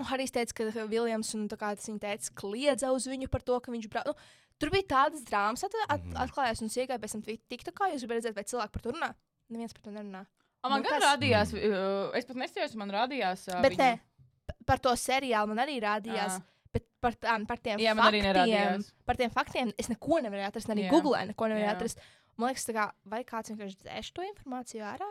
[0.00, 3.58] Un Harijs teica, ka Viljams un kā tas viņa teica, kliedza uz viņu par to,
[3.60, 4.06] ka viņš brauc.
[4.10, 4.14] Nu,
[4.58, 6.16] tur bija tādas drāmas, at, at, Mhm.
[6.26, 8.92] atklājās, un es iegāju pēc tam TikTokā, kā jūs gribētu redzēt, vai cilvēki par to
[8.96, 9.14] runā.
[9.50, 10.26] Neviens par to nerunā.
[10.62, 13.48] Man Nu, gan kas- rādījās, uh, es pat nestījos, man rādījās.
[13.54, 14.00] uh, Bet viņu-
[14.46, 16.36] p- par to seriālu man arī rādījās.
[16.36, 16.42] Ā.
[16.72, 20.48] Bet par, tām, par tiem Jā, man arī faktiem, par tiem faktiem es neko nevarēju
[20.52, 20.68] atrast.
[20.68, 20.90] Arī Jā.
[20.90, 21.76] Google neko nevarēju Jā.
[21.76, 21.98] atrast.
[22.36, 25.08] Man liekas, kā, vai kāds vienkārši dzēš to informāciju ārā?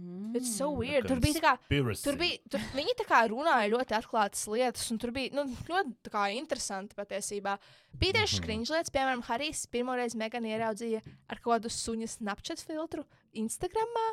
[0.00, 0.34] Mm.
[0.34, 1.06] It's so Mm, weird.
[1.08, 1.58] Tur bija tā kā.
[1.68, 2.02] Conspiracy.
[2.04, 5.92] Tur bija, tur, viņi tā kā runāja ļoti atklātas lietas, un tur bija nu, ļoti
[6.04, 7.58] tā kā, interesanti patiesībā.
[7.98, 8.40] Bija tieši Mhm.
[8.40, 13.04] skriņš lietas, piemēram, Harijs pirmoreiz Megan ieraudzīja ar kādu suņa Snapchat filtru
[13.34, 14.06] Instagramā.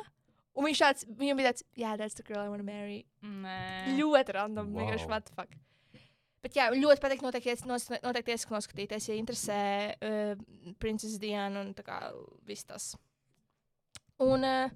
[0.54, 3.04] Un viņš tāds, viņam bija tāds, jā, that's the girl I want to marry.
[3.24, 3.96] Nē.
[3.96, 4.82] Ļoti random, Wow.
[4.82, 5.54] vienkārši what the fuck.
[6.42, 9.58] Bet jā, ļoti patīk noteikti, nos- noteikti iesaka noskatīties, ja interesē
[10.02, 12.00] uh, princese Diana un tā kā
[12.44, 12.90] viss tas.
[14.20, 14.68] Un, uh,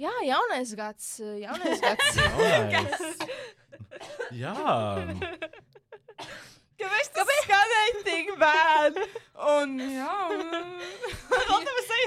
[0.00, 2.16] jā, jaunais gads, uh, jaunais gads.
[2.18, 3.28] Jaunais.
[4.38, 4.54] Jā,
[6.78, 8.98] Kāpēc tas skanēja tik bad?
[9.50, 10.42] Un, jā, un...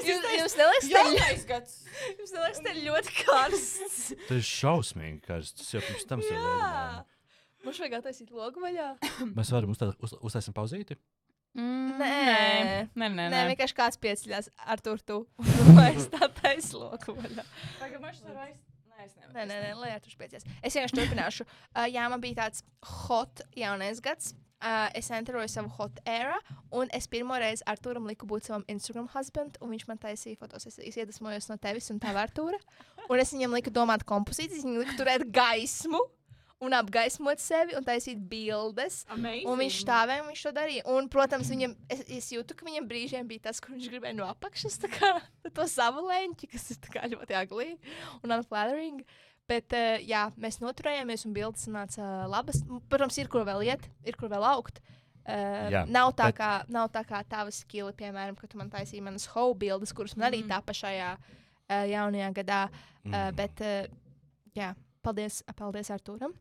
[0.02, 1.74] Jums, jums neliekas, tā, Jaunais gads.
[2.18, 4.02] Jums neliekas, tā ļoti karsts.
[4.28, 7.06] tas ir šausmīgi, ka tas jau pirms tam bija.
[7.62, 8.88] Mums vajag attaisīt logu vaļā.
[9.38, 10.98] Mēs varam uztā- uz, uztaisīt pauzīti.
[11.52, 12.10] Mm, Nē.
[12.96, 13.40] nē, nē, Nē, nē.
[13.52, 15.18] vienkārši kāds pieceļās ar tur tu.
[15.78, 17.44] Lai es tā taisu logu vaļā.
[17.82, 18.56] Tagad man šis ir aiz...
[18.88, 19.34] Nē, es nevaru.
[19.36, 20.46] Nē, nē, nē, lai tur spēcies.
[20.64, 21.46] Es vienkārši turpināšu.
[21.76, 22.64] Uh, jā, man bija tāds
[23.04, 24.32] hot jaunais gads.
[24.62, 26.36] Uh, es enteroju savu hot era,
[26.70, 30.38] un es pirmo reizi ar Turam liku būt savam Instagram husband, un viņš man taisīja
[30.38, 30.68] fotos.
[30.70, 32.60] Es, es iedvesmojos no tevis un tā Artūra.
[33.10, 36.04] Un es viņam liku domāt kompozīcijas, viņam liku turēt gaismu
[36.62, 39.02] un apgaismot sevi un taisīt bildes.
[39.12, 39.50] Amazing.
[39.50, 40.86] Un viņš stāvēja un viņš to darīja.
[40.94, 44.30] Un, protams, viņam, es, es jūtu, ka viņam brīžiem bija tas, kur viņš gribēja no
[44.30, 45.16] apakšas kā,
[45.50, 47.74] to savu leņķi, kas ir ļoti agli
[48.22, 49.02] un unflattering.
[49.52, 52.62] Bet, uh, jā, mēs noturējāmies, un bildes nāca labas.
[52.64, 54.80] M, Protams, ir kur vēl iet, ir kur vēl augt.
[55.22, 58.72] Uh, Jā, nav, tā bet- kā, nav tā kā tavas skili, piemēram, kad tu man
[58.74, 60.50] taisīji manas how bildes, kuras man arī Mm.
[60.50, 62.62] tāpa šajā uh, jaunajā gadā.
[63.06, 63.36] Uh, Mhm.
[63.36, 63.88] bet, uh,
[64.56, 64.72] jā,
[65.04, 66.34] paldies, paldies Artūram.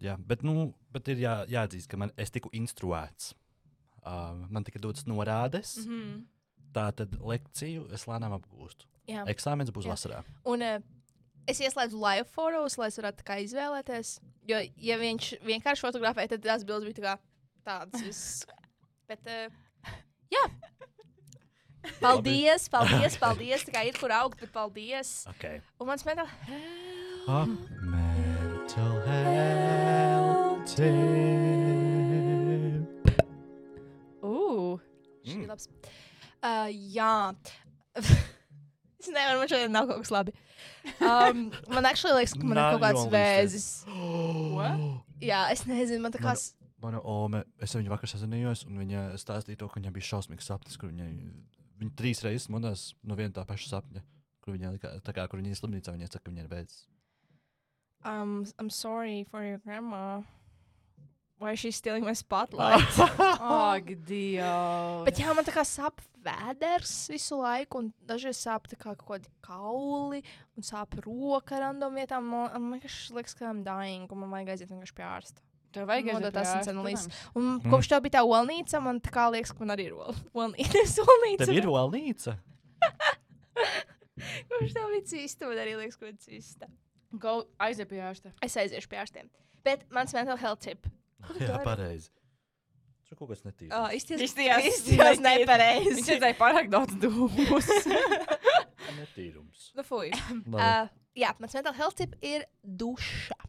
[0.00, 3.34] Jā, bet, nu, bet ir jā, jāatzīst, ka man, es tiku instruēts
[4.08, 5.76] Uh, man tika dotas norādes.
[5.84, 5.90] Mm.
[5.92, 6.22] -hmm.
[6.72, 8.86] Tā tad lekciju es lēnām apgūstu.
[9.08, 9.24] Jā.
[9.26, 9.90] Eksāmenis būs Jā.
[9.92, 10.22] vasarā.
[10.46, 10.78] Un uh,
[11.48, 14.14] es ieslēdzu live fotos, lai es varētu izvēlēties.
[14.48, 17.14] Jo, ja viņš vienkārši fotografēja, tad tās bildes bija tā
[17.68, 18.02] tādas.
[18.04, 18.46] Viss.
[19.08, 19.48] Bet, uh,
[20.32, 20.44] jā.
[22.02, 23.64] Paldies, paldies, paldies.
[23.64, 25.22] Tā kā ir kur augt, bet paldies.
[25.36, 25.62] Okay.
[25.80, 26.28] Un mans mental
[27.28, 27.46] A
[27.86, 30.84] mental health tip.
[34.20, 34.76] Uh,
[35.24, 35.42] Šī Mm.
[35.44, 35.68] ir labs.
[36.42, 37.34] Uh, jā.
[39.00, 40.32] Es nevaru, man šodien nav kaut kas labi.
[41.00, 43.68] Um, man actually liekas, ka man ir kaut kāds vēzis.
[45.22, 46.32] Jā, es nezinu, man tā kā.
[46.32, 49.90] Man- s- Mana ome, es ar viņu vakar sazinājos, un viņa stāstīja to, ka viņai
[49.96, 51.08] bija šausmīgs sapnis, kur viņai
[51.80, 54.02] viņa trīs reizes monēs no viena tā paša sapņa,
[54.44, 54.70] kur viņa
[55.02, 56.84] tā kā, kur viņa ir slimnīcā, viņa saka, ka viņa ir beidzis.
[58.04, 60.22] Um, I'm sorry for your grandma.
[61.38, 62.82] Why is she stealing my spotlight?
[63.38, 65.04] ak, Dievs.
[65.06, 69.04] Bet jā, man tā kā sāp vēders visu laiku, un dažreiz sāp tā kā kaut
[69.06, 70.18] kādi kauli,
[70.58, 72.26] un sāp roka random vietām.
[72.26, 75.44] Man, man vienkārši liekas, ka I'm dying, un man vajag aiziet vienkārši pie ārsta.
[75.76, 77.22] Tev vajag aiziet tas pie ārsta, analīzes.
[77.38, 77.70] Un Mm.
[77.70, 80.84] kopš tā bija tā olnīca, man tā kā liekas, ka man arī ir ol- olnīca.
[81.06, 81.46] olnīca.
[81.46, 82.34] Tev ir valnīca?
[84.50, 86.66] Kopš tā bija cista, man arī liekas, ka man cista.
[87.22, 88.32] Go aiziet pie ārsta.
[88.44, 89.28] Es aiziešu pie ārstiem.
[89.64, 90.86] Bet mans mental health tip.
[91.40, 92.10] Jā, pareizi.
[93.08, 93.72] Tur kaut kas netīrs.
[93.72, 94.34] Oh, izties,
[95.24, 95.94] nepareizi.
[95.96, 97.68] Viņš redzēja pārāk daudz dūmus.
[98.98, 99.70] Netīrums.
[99.78, 100.10] Nu, fuj.
[100.12, 103.38] Uh, jā, mans mental health tip ir duša.
[103.42, 103.48] Uh,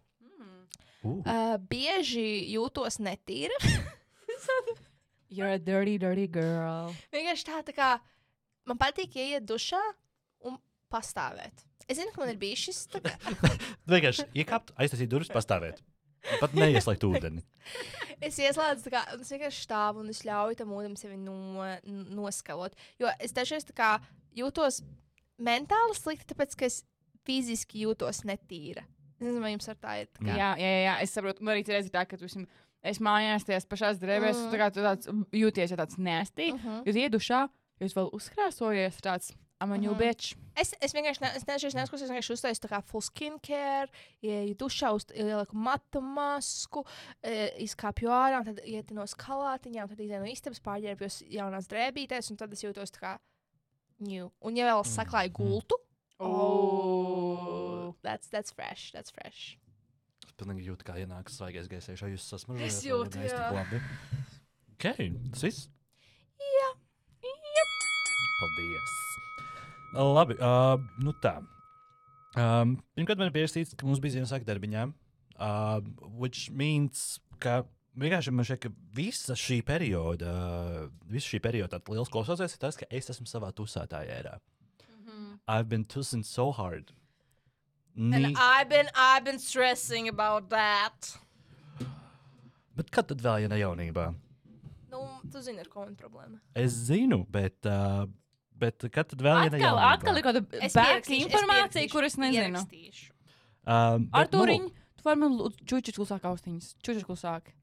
[1.00, 3.56] Uh, bieži jūtos netīra.
[5.32, 6.92] You're a dirty, dirty girl.
[7.14, 7.90] Vienkārši tā, tā kā
[8.68, 9.80] man patīk ieiet dušā
[10.50, 10.58] un
[10.92, 11.64] pastāvēt.
[11.88, 12.82] Es zinu, ka man ir bijis šis.
[13.94, 15.80] Vienkārši iekāpt, aiztaisīt durvis, pastāvēt.
[16.40, 17.44] Pat neieslēgt ūdeni.
[18.20, 22.74] Es ieslēdzu, kā un es vienkārši stāvu un es ļauju tam ūdenim sevi no, noskalot.
[23.00, 23.94] Jo es dažreiz kā
[24.36, 24.82] jūtos
[25.40, 26.82] mentāli slikti, tāpēc ka es
[27.24, 28.84] fiziski jūtos netīra.
[29.16, 30.10] Es nezinu, vai jums ar tā ir.
[30.18, 30.36] Tā kā.
[30.36, 31.46] Jā, jā, jā, es saprotu.
[31.48, 32.44] Man arī ir tā, ka tu esi.
[32.80, 34.46] Es mājās tajās pašās drēbēs, Mm.
[34.46, 34.52] mm.
[34.52, 36.54] tā kā tu tāds jūties, ja tāds nēstī.
[36.54, 36.84] Uh -huh.
[36.88, 37.40] Jūs iedušā,
[37.84, 40.00] jūs vēl uzkrāsojies tāds amaņu Mhm.
[40.00, 40.36] biečs.
[40.60, 43.88] Es, es vienkārši ne, es nežēju, neskos, es vienkārši uztaisu tā kā full skincare,
[44.24, 46.84] ieeju dušā, ieliku matu masku,
[47.24, 52.38] e, izkāpju ārā, tad ietu no skalātiņām, tad izēju no istabas, pārģērbjos jaunās drēbītēs, un
[52.38, 53.14] tad es jūtos tā kā
[54.00, 54.30] new.
[54.42, 55.76] Un ja vēl saklāju gultu,
[56.20, 59.58] oh, that's, that's fresh, that's fresh.
[60.28, 62.68] Es pilnīgi jūtu, kā ienāks svaigais gaisēs, vai jūs sasmažojat.
[62.68, 63.52] Es jūtu, jā.
[63.56, 63.80] Labi.
[64.80, 64.96] Ok,
[65.34, 65.66] tas viss.
[66.40, 66.70] Jā.
[68.40, 68.94] Paldies.
[69.96, 71.40] Labi, uh, nu tā.
[72.38, 74.86] Um, pirmkārt, man ir pierakstīts, ka mums bija Ziemassvētku darbiņā.
[75.40, 75.80] Uh,
[76.20, 77.64] which means, ka
[78.00, 82.78] vienkārši man šķiet, ka visa šī perioda, uh, visa šī perioda liels klausāsies ir tas,
[82.78, 84.38] ka es esmu savā tusētājā ērā.
[85.50, 86.92] I've been tussing so hard.
[87.96, 91.18] Ni, I've been, I've been stressing about that.
[92.78, 94.06] bet kad tad vēl, ja ne jaunībā?
[94.92, 96.38] Nu, tu zini, ar ko man problēma.
[96.56, 98.06] Es zinu, bet, uh,
[98.60, 100.76] bet kad tad vēl, ja ne Atkal, ir kaut kāda es
[101.20, 102.64] informācija, kuras nezinu.
[103.70, 104.70] Um, bet, Ar turiņu,
[105.00, 106.74] tu vari man čučus klusāk austiņas.
[106.86, 107.54] Čučus klusāk.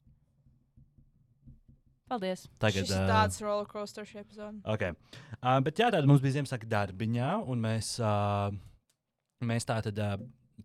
[2.06, 2.44] Paldies.
[2.62, 4.60] Tagad, Šis uh, ir tāds rollercoaster šī epizode.
[4.76, 4.94] Okay.
[5.40, 8.52] Uh, bet jā, tāda mums bija Ziemassvētku darbiņā, un mēs, uh,
[9.42, 10.14] mēs tā tad uh,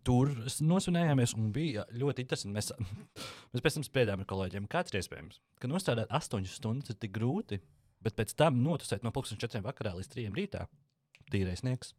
[0.06, 0.30] tur
[0.62, 2.54] nosvinējāmies, un bija ļoti interesanti.
[2.54, 2.70] Mēs,
[3.52, 7.16] mēs pēc tam spriedām ar kolēģiem, kāds ir iespējams, ka nostrādāt astoņas stundas ir tik
[7.18, 7.58] grūti,
[8.04, 10.66] bet pēc tam notusēt no 4.00 vakarā līdz 3.00 rītā.
[11.32, 11.94] Tīrais sniegs.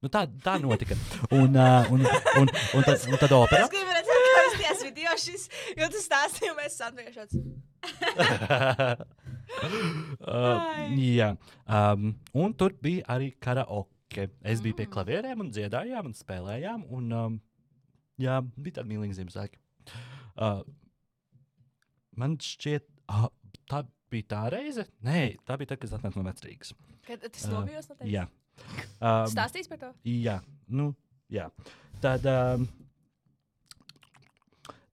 [0.00, 0.96] Nu, tā, tā notika.
[1.36, 2.00] Un, uh, un,
[2.40, 3.66] un, un, tad, un tad opera.
[3.66, 5.42] Es gribu redzēt, kā tas tajās video šis,
[5.76, 7.34] jo tu stāstīji, un mēs satveram šāds.
[10.24, 11.30] uh, jā,
[11.66, 14.30] um, un tur bija arī karaoke.
[14.42, 14.92] Es biju pie Mm.
[14.94, 16.86] klavierēm, un dziedājām, un spēlējām.
[16.96, 17.36] Un, um,
[18.18, 19.60] jā, bija tāda mīlīga Ziemassvētka.
[20.40, 20.64] Uh,
[22.16, 23.28] man šķiet, uh,
[23.70, 24.84] tā bija tā reize.
[25.06, 26.74] Nē, tā bija tā, kad es atnācu no vecrīgas.
[27.06, 28.12] Kad tas Uh, nobijos no tevis?
[28.12, 28.26] Jā.
[29.00, 29.92] Um, Stāstīs par to?
[30.04, 30.90] Jā, nu,
[31.32, 31.46] jā.
[32.02, 32.66] Tad, um,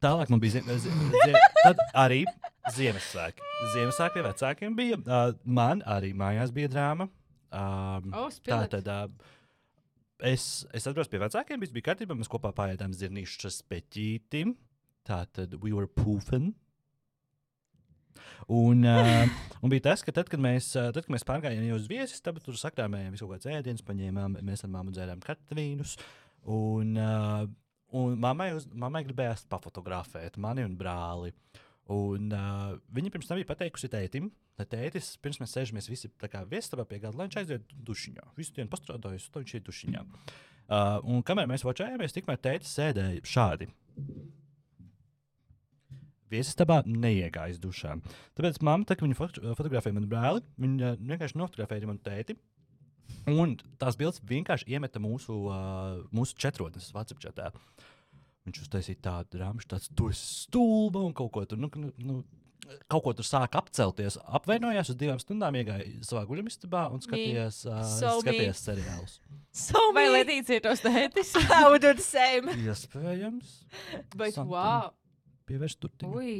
[0.03, 2.21] tālāk man bija ziem, zie, zie, tad arī
[2.75, 3.45] Ziemassvētki.
[3.73, 4.97] Ziemassvētki pie vecākiem bija.
[5.07, 7.07] Uh, man arī mājās bija drāma.
[7.47, 9.05] Um, Oh, tā tad uh,
[10.27, 12.17] es, es atceros pie vecākiem, viss bija kārtībā.
[12.19, 14.43] Mēs kopā pājām zirnīšas peķīti.
[15.07, 16.51] Tā tad we were poofing.
[18.53, 21.77] Un, uh, un bija tas, ka tad, kad mēs, uh, tad, kad mēs pārgājām jau
[21.79, 25.97] uz viesis, tad tur sakrāmējām visu kaut kādas ēdienas, paņēmām, mēs ar māmu dzērām kartvīnus.
[26.47, 27.45] Un, uh,
[27.97, 31.33] un mammai, uz, mammai gribējās pafotografēt mani un brāli.
[31.93, 36.09] Un uh, viņa pirms tam bija pateikusi tētim, ka tētis, pirms mēs sēžamies visi
[36.51, 38.31] viesistabā pie gada, lai viņš aiziet dušiņā.
[38.39, 40.03] Visu dienu pastrādājis, tad viņš ir dušiņā.
[40.67, 43.69] Uh, un kamēr mēs vočējāmies, tikmēr tētis sēdēja šādi.
[46.31, 47.95] Viesistabā neiegājis dušā.
[48.37, 52.35] Tāpēc mamma, tā, kad viņa foto fotografēja manu brāli, viņa uh, vienkārši nofotografēja manu tēti.
[53.31, 57.51] Un tās bildes vienkārši iemeta mūsu, uh, mūsu četrotnes WhatsApp chatā.
[58.47, 61.59] Viņš uztaisīja tādu rāmšu, tāds tur stulba un kaut ko tur.
[61.59, 62.21] Nu, nu,
[62.91, 67.77] Kaut ko tur sāka apcelties, apvainojās uz divām stundām, iegāja savā guļamistabā un skatījās, uh,
[67.87, 69.13] So skatījās seriālus.
[69.55, 70.17] So Vai me.
[70.17, 71.31] Letīcija ir tos tētis?
[71.47, 72.51] I would do the same.
[72.59, 73.53] Iespējams,
[74.17, 74.51] Bet, Something.
[74.51, 74.91] wow!
[75.47, 76.13] Pievērst tur tikai.
[76.19, 76.35] Ui!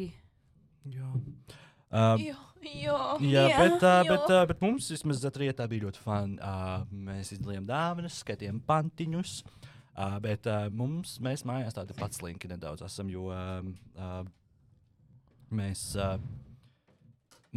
[0.88, 1.12] Jā.
[1.88, 2.36] Uh, Jā,
[2.68, 4.10] jā, Jā, bet, uh, jā.
[4.10, 6.36] bet, uh, bet mums vismaz Zatrietā bija ļoti fani.
[6.44, 9.38] Uh, mēs izdalījām dāvanas, skatījām pantiņus.
[9.98, 13.64] Uh, bet uh, mums, mēs mājās tādi pats slinki nedaudz esam, jo uh,
[13.98, 14.20] uh,
[15.58, 16.20] mēs, uh,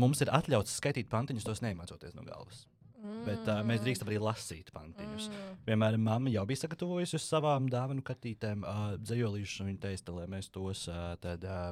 [0.00, 2.64] mums ir atļauts skaitīt pantiņus, tos nemācoties no galvas.
[3.26, 5.28] Bet uh, mēs drīkstam arī lasīt pantiņus.
[5.30, 5.60] Mm.
[5.68, 10.26] Piemēram, mamma jau bija sagatavojusi uz savām dāvanu kartītēm uh, dzējolīšus, un viņa teica, lai
[10.34, 11.70] mēs tos uh, tad, uh,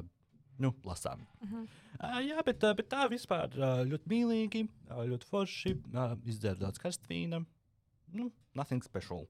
[0.63, 1.25] nu, lasām.
[1.45, 1.67] Mhm.
[1.99, 5.75] Uh, jā, bet, uh, bet tā vispār uh, ļoti mīlīgi, uh, ļoti forši.
[5.93, 7.43] Uh, Izdzēru daudz karstvīna.
[8.17, 9.27] Nu, nothing special.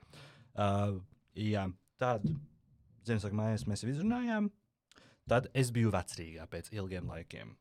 [0.56, 1.00] Uh,
[1.36, 1.68] jā,
[2.00, 2.24] tad
[3.08, 4.52] Ziemassvētku mājās mēs izrunājām.
[5.30, 7.56] Tad es biju vecrīgā pēc ilgiem laikiem.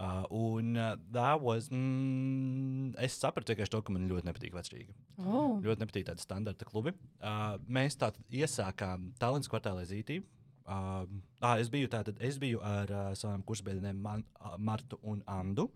[0.00, 4.94] Uh, un uh, that was, mm, es sapratu tikai to, ka man ļoti nepatīk vecrīga.
[5.20, 5.58] Oh.
[5.60, 6.94] Ļoti nepatīk tādi standarta klubi.
[7.20, 10.22] Uh, mēs tādu iesākām Tallinas kvartālā Zītī.
[10.64, 11.04] Uh,
[11.44, 15.68] ah, es, biju tātad, es biju ar uh, savām kursbiedriem uh, Martu un Andu.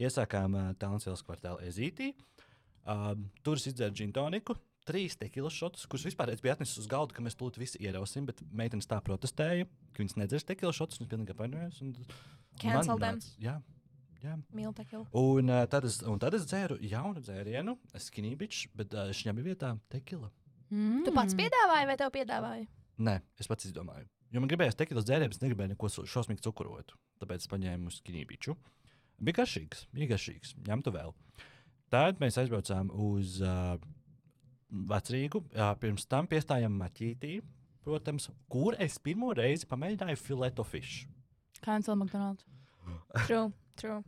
[0.00, 2.14] Iesākām uh, Tallinas ielas kvartālā Zītī.
[2.88, 3.12] Uh,
[3.44, 4.56] tur es izdzēru džintoniku.
[4.88, 8.24] Trīs tekilas šotus, kurus vispār es biju atnesis uz galda, ka mēs lūdzu visi ierausim,
[8.24, 11.82] bet meitenes tā protestēja, ka viņas nedzers tekilas šotus, un es pilnīgi apvainojos.
[12.62, 13.18] Cancel them.
[13.18, 13.54] nāca- Jā,
[14.24, 14.36] jā.
[14.54, 15.06] Mīlu tekilu.
[15.16, 19.54] Un, uh, tad es, un tad es dzēru jaunu dzērienu, skinībiču, bet uh, šņam bija
[19.54, 20.30] vietā tekila.
[20.70, 21.04] Mm.
[21.04, 22.66] Tu pats piedāvāji vai tev piedāvāja?
[23.00, 24.06] Nē, es pats izdomāju.
[24.30, 26.94] Jo man gribējās tekilas dzērienu, es negribēju neko šausmīgi cukurotu.
[27.20, 28.54] Tāpēc es paņēmu skinībiču.
[29.20, 30.54] Bija garšīgs, bija garšīgs.
[30.68, 31.10] Ņemtu vēl.
[31.90, 33.74] Tad mēs aizbraucām uz uh,
[34.70, 35.42] vecrīgu.
[35.50, 37.40] Uh, pirms tam piestājām maķītī,
[37.84, 41.08] protams, kur es pirmo reizi pamēģināju fileto fišu.
[41.62, 42.44] Cancel McDonald's.
[43.26, 44.02] True, true.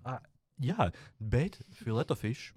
[0.63, 2.53] Jā, bet fileto fish,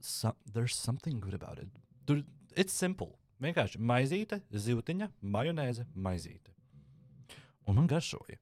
[0.00, 1.68] so, there's something good about it.
[2.06, 2.22] Tur,
[2.56, 3.16] it's simple.
[3.42, 6.54] Vienkārši maizīte, zīltiņa, majonēze, maizīte.
[7.68, 8.38] Un man garšoja.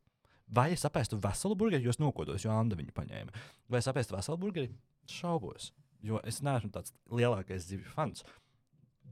[0.54, 3.42] Vai es apēstu veselu burgeri, jo es nokodos, jo Anna viņu paņēma.
[3.72, 4.70] Vai es apēstu veselu burgeri?
[5.10, 5.72] Šaubos.
[6.04, 8.22] Jo es neesmu tāds lielākais zivju fans.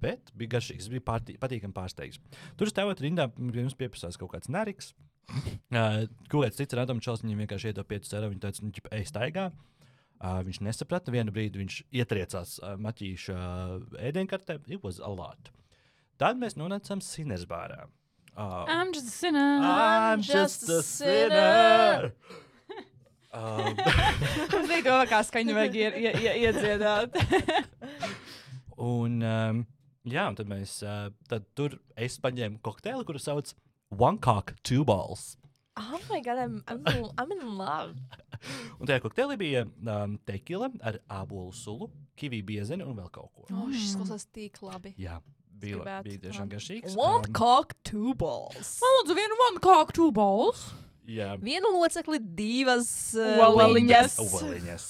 [0.02, 1.04] Bet bija garšīgs, bija
[1.40, 2.20] patīkami pārsteigts.
[2.60, 4.92] Tur stāvot rindā, pie mums pieprasās kaut kāds neriks.
[5.72, 8.28] Uh, kaut kāds cits rādām čels, viņam vienkārši iedod 5 eiro.
[8.32, 9.48] Viņa teica, nu, ej, staigā.
[10.22, 11.14] Uh, viņš nesaprata.
[11.14, 14.60] Vienu brīdi viņš ietriecās uh, maķīša uh, ēdienkartē.
[14.68, 15.50] It was a lot.
[16.20, 17.86] Tad mēs nonācām Sinersbārā.
[18.36, 19.58] Uh, I'm just a sinner.
[19.60, 22.12] I'm just a sinner.
[23.32, 27.16] Es biju domā, kā skaņu vajag ie, ie, ie, iedziedāt.
[28.92, 29.62] un, um,
[30.04, 33.54] jā, un tad mēs uh, tad tur es paņēmu kokteili, kuru sauc
[33.98, 35.36] One Cock, Two Balls.
[35.76, 37.94] Oh my god, I'm, I'm, in, I'm in love.
[38.80, 41.88] Un tajā kokteilī bija um, tekila ar ābolu sulu,
[42.18, 43.46] kiviju biezeni un vēl kaut ko.
[43.54, 44.92] Oh, šis klausās tik labi.
[45.00, 45.16] Jā,
[45.62, 46.96] bija, la- gribētu bija tiešām garšīgs.
[46.98, 48.74] One Um, cock, two balls.
[48.82, 50.66] Man lūdzu, vienu one cock, two balls.
[51.08, 54.18] jā, Vienu locekli, divas uh, Ovaliņas.
[54.18, 54.18] liņas.
[54.26, 54.88] Ovaliņas.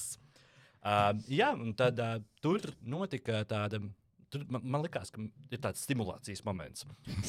[0.82, 3.78] Um, jā, un tad uh, tur notika tāda.
[4.33, 5.20] Tur man, man liekas, ka
[5.53, 6.87] ir tāds stimulācijas moments.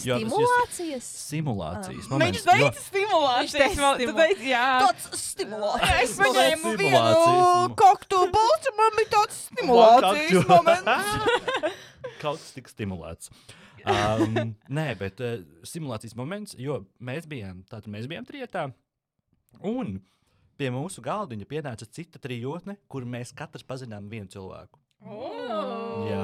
[0.08, 1.08] Jo Stimulācijas.
[1.28, 2.45] Simulācijas Viņš moments.
[2.47, 3.56] teica jo- stimulācijas.
[3.76, 4.68] Viņš teici, Jā.
[4.86, 6.04] Tāds stimulācijas.
[6.06, 11.28] Es paņēmu vienu koktu balsu, man bija tāds stimulācijas moments.
[12.24, 13.34] Kaut kas tika stimulēts.
[13.84, 18.70] Um, nē, bet uh, simulācijas moments, jo mēs bijām, tātad mēs bijām trietā.
[19.60, 19.97] Un
[20.56, 24.80] pie mūsu galdiņa pienāca cita trijotne, kur mēs katrs pazinām vienu cilvēku.
[26.08, 26.24] Jā.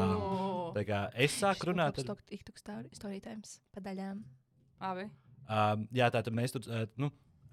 [0.75, 2.59] Tā kā es sāku runāt ar TikTok
[2.95, 4.21] story times pa daļām.
[4.79, 5.07] Abi.
[5.49, 7.09] Um, jā, tā tad mēs tur, uh, nu,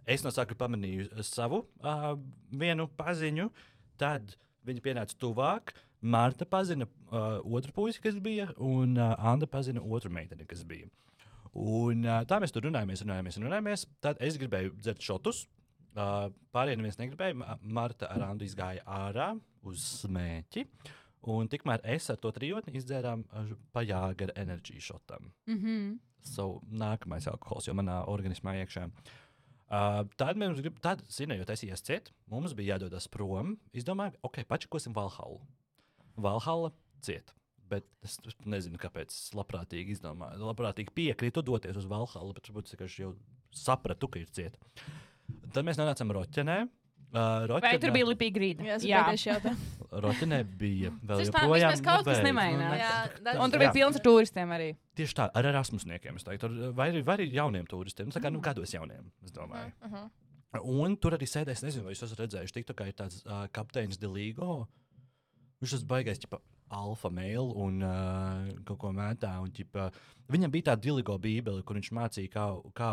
[0.06, 2.12] es no sākuma pamanīju uh, savu uh,
[2.52, 3.48] vienu paziņu,
[3.98, 4.36] tad
[4.68, 5.72] viņa pienāca tuvāk.
[6.06, 10.90] Marta pazina uh, otru puisi, kas bija, un uh, Anna pazina otru meiteni, kas bija.
[11.56, 13.86] Un, uh, tā mēs tur runājāmies, runājāmies, runājāmies.
[14.04, 15.46] Tad es gribēju dzert šotus.
[15.96, 17.38] Uh, pārējie neviens negribēja.
[17.40, 19.30] Ma- Marta ar Andu izgāja ārā
[19.64, 20.66] uz smēķi.
[21.27, 23.24] Un tikmēr es ar to trijotni izdzērām
[23.74, 25.33] pa jāgara enerģiju šotam.
[25.51, 25.97] Mhm.
[26.27, 28.89] So, nākamais alkohols jau manā organismā iekšā.
[29.66, 33.57] Uh, tad mēs gribam, tad, zinot, es ies ciet, mums bija jādodas prom.
[33.74, 35.41] Izdomājām, ok, pačakosim Valhallu.
[36.16, 36.70] Valhalla
[37.03, 37.33] ciet.
[37.66, 40.39] Bet es es nezinu, kāpēc es labprātīgi izdomāju.
[40.47, 43.14] Labprātīgi piekrītu doties uz Valhallu, bet varbūt es jau
[43.51, 44.59] sapratu, ka ir ciet.
[45.51, 46.61] Tad mēs nonācām Roķenē.
[47.16, 48.64] Uh, Vai tur bija lipīga grīda?
[48.66, 49.38] Jā, Jā.
[50.04, 51.70] Roķenē bija vēl tā, joprojām.
[51.72, 52.72] vismaz kaut kas nu, nemainās.
[52.74, 54.66] ne- Jā, da- Un tur bija pilns ar turistiem arī.
[54.98, 56.18] Tieši tā, ar erasmusniekiem.
[56.76, 58.10] Vai arī, vai arī jauniem turistiem.
[58.12, 59.72] Tā kā nu, gados jauniem, es domāju.
[59.80, 60.10] Uh -huh.
[60.62, 63.46] Un tur arī sēdēs, nezinu, vai jūs esat redzējuši, tik tā kā ir tāds uh,
[63.52, 64.68] kapteinis Deligo.
[65.62, 66.38] Viņš tas baigais, ķipa,
[66.74, 69.30] alfa mēlu un uh, kaut ko mētā.
[69.42, 69.90] Un, ķipa,
[70.32, 72.46] viņam bija tāda Deligo bībele, kur viņš mācīja, kā,
[72.76, 72.90] kā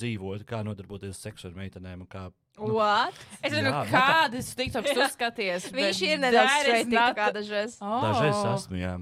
[0.00, 2.02] dzīvot, kā nodarboties ar seksu ar meitenēm.
[2.06, 3.12] un Kā, What?
[3.44, 5.66] Es nezinu, nu kādas tiktoks tu skaties.
[5.76, 7.76] Viņš ir nedaudz that is straight not- kā dažreiz.
[7.84, 8.00] Oh.
[8.00, 8.94] Dažreiz esmu, jā.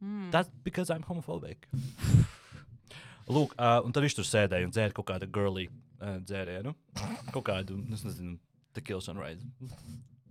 [0.00, 0.30] Mm.
[0.32, 1.68] Tas because I'm homophobic.
[3.28, 6.72] Lūk, uh, un tad viņš tur sēdēja un dzēra kaut kādu girly uh, dzērienu.
[7.34, 8.38] Kaut kādu, es nezinu,
[8.76, 9.44] tequila sunrise.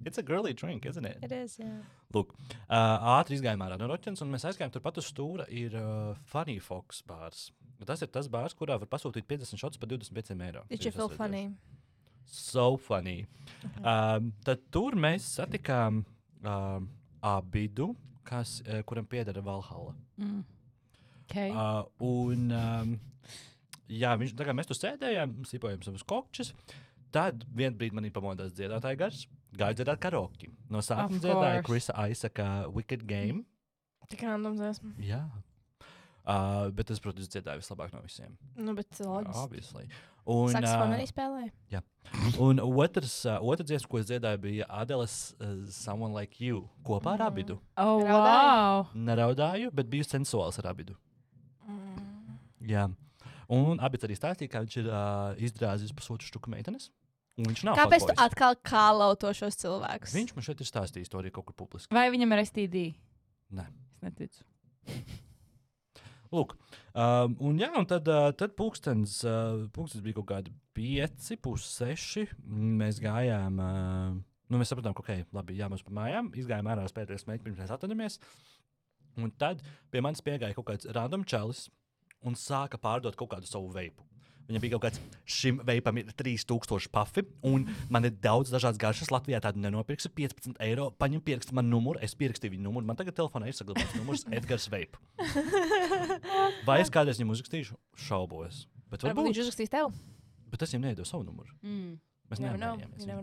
[0.06, 1.18] It's a girly drink, isn't it?
[1.26, 1.72] It is, jā.
[2.14, 2.36] Lūk,
[2.70, 5.48] uh, ātri izgājām ārā no Roķenes, un mēs aizgājām turpat uz stūra.
[5.50, 7.48] Ir uh, Funny Fox bārs.
[7.90, 10.62] Tas ir tas bārs, kurā var pasūtīt 50 šotus par 25 eiro.
[10.70, 11.48] Jūs feel esat funny?
[12.30, 13.26] So funny.
[13.82, 16.04] Um, tad tur mēs satikām
[16.46, 16.88] um,
[17.26, 17.92] abidu,
[18.26, 19.96] kas, uh, kuram pieder Valhalla.
[20.22, 20.44] Mm.
[21.26, 21.50] Okay.
[21.50, 22.96] Uh, un, um,
[23.90, 26.54] jā, viņš, mēs tur sēdējām, sipojām savus kokčus.
[27.16, 29.26] Tad vienā brīdī manī pamodās dziedātāja gars,
[29.60, 30.50] gāja dziedāt karaoke.
[30.70, 31.64] No sākuma course.
[31.68, 33.44] Krisa Aisaka Wicked Game.
[34.10, 34.94] Tik randoms esmu.
[35.02, 35.24] Jā.
[36.26, 38.32] Uh, bet es, protams, dziedāju vislabāk no visiem.
[38.58, 39.44] Nu, bet loģiski.
[39.44, 39.86] Obviously.
[40.26, 41.82] Un, Saksofonu uh, arī spēlēja.
[42.42, 47.14] un otrs, uh, otrs dziesma, ko es dziedāju, bija Adeles uh, Someone Like You kopā
[47.14, 47.28] ar Mm.
[47.30, 47.60] abidu.
[47.78, 48.88] oh, wow.
[48.98, 50.98] Neraudāju, bet biju sensuāls ar abidu.
[51.70, 52.40] Mm.
[52.74, 52.88] Jā.
[53.54, 56.90] Un abi arī stāstīja, ka viņš ir uh, izrāzījis pusotru štuku meitenes.
[57.36, 60.14] Un viņš nav Kāpēc tu atkal kālauto šos cilvēkus?
[60.16, 61.92] Viņš man šeit ir stāstījis to arī kaut kur publiski.
[61.96, 62.84] Vai viņam ir STD?
[63.58, 63.66] Nē.
[63.96, 64.46] Es neticu.
[66.36, 66.56] Lūk,
[66.96, 72.26] um, un, jā, un tad, uh, tad pulkstenis, uh, pulkstenis bija kaut kādi pieci, pusseši.
[72.80, 74.18] Mēs gājām, uh,
[74.50, 76.32] nu, mēs sapratām, ka, ok, labi, jāmaz pa mājām.
[76.40, 78.20] Izgājām ārā uz pēdējais mēģinājums, pirms mēs atvadāmies.
[79.22, 79.62] Un tad
[79.94, 81.68] pie manis piegāja kaut kāds random čalis
[82.26, 84.04] un sāka pārdot kaut kādu savu veipu.
[84.46, 89.10] Viņam bija kaut kāds, šim veipam ir 3000 pafi, un man ir daudz dažādas garšas.
[89.14, 90.12] Latvijā tādu nenopirksi.
[90.14, 90.92] 15 eiro.
[91.02, 92.86] Paņem, pieraksti man numuru, es pierakstīju viņu numuru.
[92.86, 95.00] Man tagad telefonā ir saglabāts numurs Edgars Veip.
[96.68, 97.80] Vai es kādreiz viņam uzrakstīšu?
[98.06, 98.68] Šaubos.
[98.92, 99.90] Bet, Varbūt viņš uzrakstīs tev.
[100.54, 101.50] bet es viņam neiedodu savu numuru.
[101.66, 101.98] Mm.
[102.30, 102.42] Mēs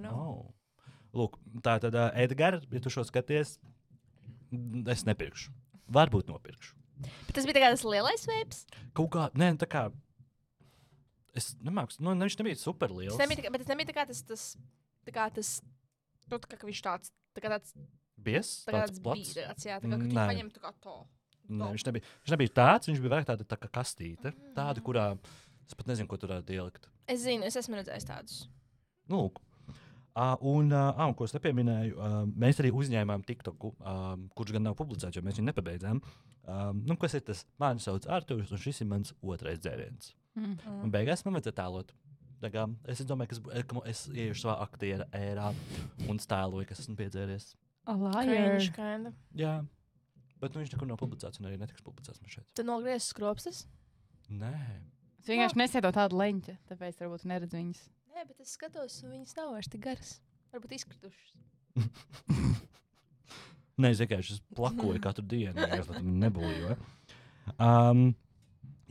[0.03, 0.19] know.
[0.19, 0.51] Oh.
[1.17, 3.59] Lūk, tā tad, uh, Edgars, ja tu šo skaties,
[4.91, 5.53] es nepirkšu.
[5.93, 6.79] Varbūt nopirkšu.
[7.27, 8.65] Bet tas bija tā kā tas lielais veips.
[8.97, 9.87] Kaut kā, nē, tā kā.
[11.35, 13.17] Es nemāku, nu, viņš nebija super liels.
[13.17, 14.43] Tas nebija tā kā, bet tas nebija tā kā tas, tas,
[15.09, 15.53] tā kā tas,
[16.29, 17.73] nu, tā kā viņš tāds, tā kā tāds,
[18.23, 19.31] Bies, tā kā tāds tāds plats.
[19.33, 20.97] bīrāts, jā, tā kā, ka tu paņem tā kā to.
[21.53, 24.31] Nē, viņš, nebija, viņš nebija tāds, viņš bija vairāk tāda tā kā kastīte.
[24.55, 24.85] Tāda, Mm.
[24.87, 25.07] kurā
[25.67, 26.87] es pat nezinu, ko tur varētu ielikt.
[27.09, 28.37] Es zinu, es esmu redzējis tādus.
[29.09, 29.41] Nu, lūk.
[30.13, 34.63] Uh, un, uh, un, ko es nepieminēju, uh, mēs arī uzņēmām TikToku, uh, kurš gan
[34.69, 36.03] nav publicēts, jo mēs viņu nepabeidzām.
[36.45, 37.47] Um, nu, kas ir tas?
[37.59, 40.13] Mani sauc Arthurs, un šis ir mans otrais dzēriens.
[40.39, 40.55] Mm.
[40.87, 41.93] Un beigās man vajadzēja tēlot.
[42.43, 45.53] Kā Es domāju, ka es, ka es iešu savā aktiera ērā
[46.11, 47.53] un stēloju, kas esmu piedzēries.
[47.87, 48.27] A liar.
[48.27, 49.13] Cringe, kinda.
[49.39, 49.53] Jā,
[50.43, 52.49] bet nu, viņš nekur nav publicēts, un arī netiks publicēts man šeit.
[52.59, 53.67] Tu nogriezi skropstas?
[54.33, 54.55] Nē,
[55.23, 57.83] Es vienkārši nesēdu tādu leņķi, tāpēc varbūt neredzu viņas.
[58.11, 60.17] Nē, bet es skatos, un viņas nav vairs tik garas.
[60.51, 61.37] Varbūt izkritušas.
[63.83, 65.69] Nē, es vienkārši plakoju katru dienu.
[65.79, 66.75] Es tam nebūju.
[67.55, 68.03] Um,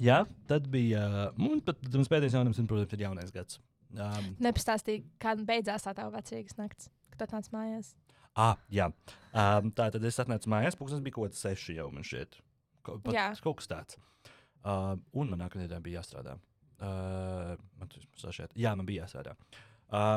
[0.01, 1.05] jā, tad bija.
[1.37, 3.59] Un pat mums pēdējais jaunums, un, protams, ir jaunais gads.
[3.91, 7.95] Um, Nepastāstīja, kā beidzās tā tava vecīgas nakts, kad tu atnāc mājās.
[8.39, 8.87] ah, jā,
[9.33, 12.39] um, tā tad es atnācu mājās, pūkstens bija kaut kāds seši jau man šeit.
[12.81, 13.25] Kaut, pat, Jā.
[13.43, 13.97] kaut kas tāds.
[14.61, 16.37] Uh, un man nākamajā dienā bija jāstrādā.
[16.81, 18.55] Uh, man tas sašķiet.
[18.57, 19.35] Jā, man bija jāstrādā.
[19.35, 19.70] Uh,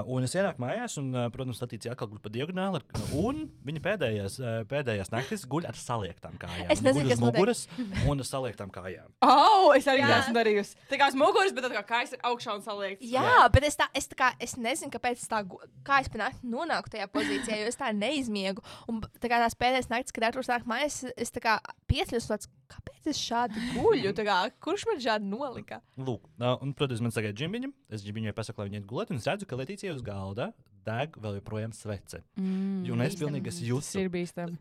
[0.07, 2.79] un es ienāku mājās, un, uh, protams, statīcija atkal guļ pa diagonāli.
[2.79, 6.71] ar- Un viņa pēdējās, uh, pēdējās naktis guļ ar saliektām kājām.
[6.71, 7.63] Es nezinu, guļ uz kas muguras
[8.09, 9.11] un ar saliektām kājām.
[9.35, 10.19] Oh, es arī Jā.
[10.21, 10.77] esmu darījusi.
[10.91, 13.03] Tā kā es muguras, bet tā kā kājas ir augšā un saliekts.
[13.11, 13.49] Jā, Jā.
[13.53, 15.41] bet es, tā, es, tā kā, es nezinu, kāpēc tā,
[15.87, 18.63] kā es panāku, nonāku tajā pozīcijā, jo es tā neizmiegu.
[18.89, 21.57] Un tā kā tās pēdējās naktis, kad Arthurs nāk mājās, es tā kā
[21.91, 24.13] piecļos tāds, kāpēc es šādi guļu?
[24.27, 25.81] Kā, kurš man šādi nolika?
[25.97, 27.71] Lūk, un, protams, man sagaida ģimbiņa.
[27.95, 30.51] Es ģimbiņai pasaku, lai viņa iet gulēt, un es redzu, ka Letīcija uz galda
[30.85, 32.21] deg vēl joprojām svece.
[32.37, 32.85] Mm.
[32.93, 34.59] Un es pilnīgi es Tas jūtu, ir bīstami.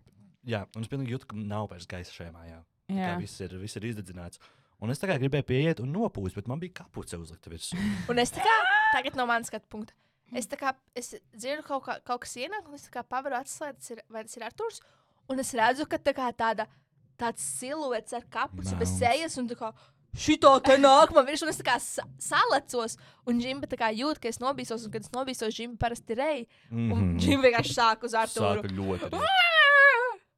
[0.47, 2.61] jā, un es pilnīgi jūtu, ka nav vairs gaisa šajā mājā.
[2.93, 3.13] Jā.
[3.13, 4.39] kā viss ir, viss ir izdedzināts.
[4.83, 7.79] Un es tā kā gribēju pieiet un nopūst, bet man bija kapuce uzlikta virsū.
[8.11, 8.55] Un es tā kā,
[8.91, 9.95] tagad no manas skatu punkta.
[10.35, 13.37] Es tā kā es dzirdu kaut, kā, kaut kas ienāk, un es tā kā pavaru
[13.37, 14.79] acis, lai tas ir, vai tas ir Arturs.
[15.31, 16.65] Un es redzu, ka tā kā tāda,
[17.23, 19.71] tāds siluets ar kapuci bez sejas, kā
[20.13, 23.89] šito te nāk man virsū, un es tā kā sa salecos, un Džimba tā kā
[23.95, 28.05] jūt, ka es nobīsos, un kad es nobīsos, Džimba parasti rei, un Džimba vienkārši sāk
[28.05, 28.61] uz Arturu.
[28.61, 29.09] Sāka ļoti.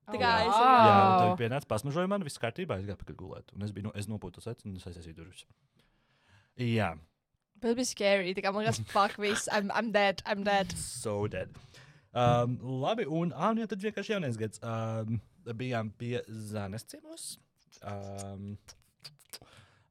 [0.05, 0.61] Tā kā es Wow.
[0.86, 3.51] Jā, tad pienāca pasmažoja man, viss kārtībā, es gāju pakaļ gulēt.
[3.57, 5.47] Un es biju, no, es nopūtu acis un es aizsēju durvis.
[6.61, 6.91] Jā,
[7.55, 10.73] Bet tas bija scary, tā kā man liekas, fuck, viss, I'm, I'm dead, I'm dead.
[10.77, 11.49] so dead.
[12.13, 14.61] Um, labi, un, ah, un jā, tad vienkārši jaunais gads.
[14.61, 15.21] Um,
[15.54, 17.36] bijām pie Zanes ciemos.
[17.86, 18.56] Um,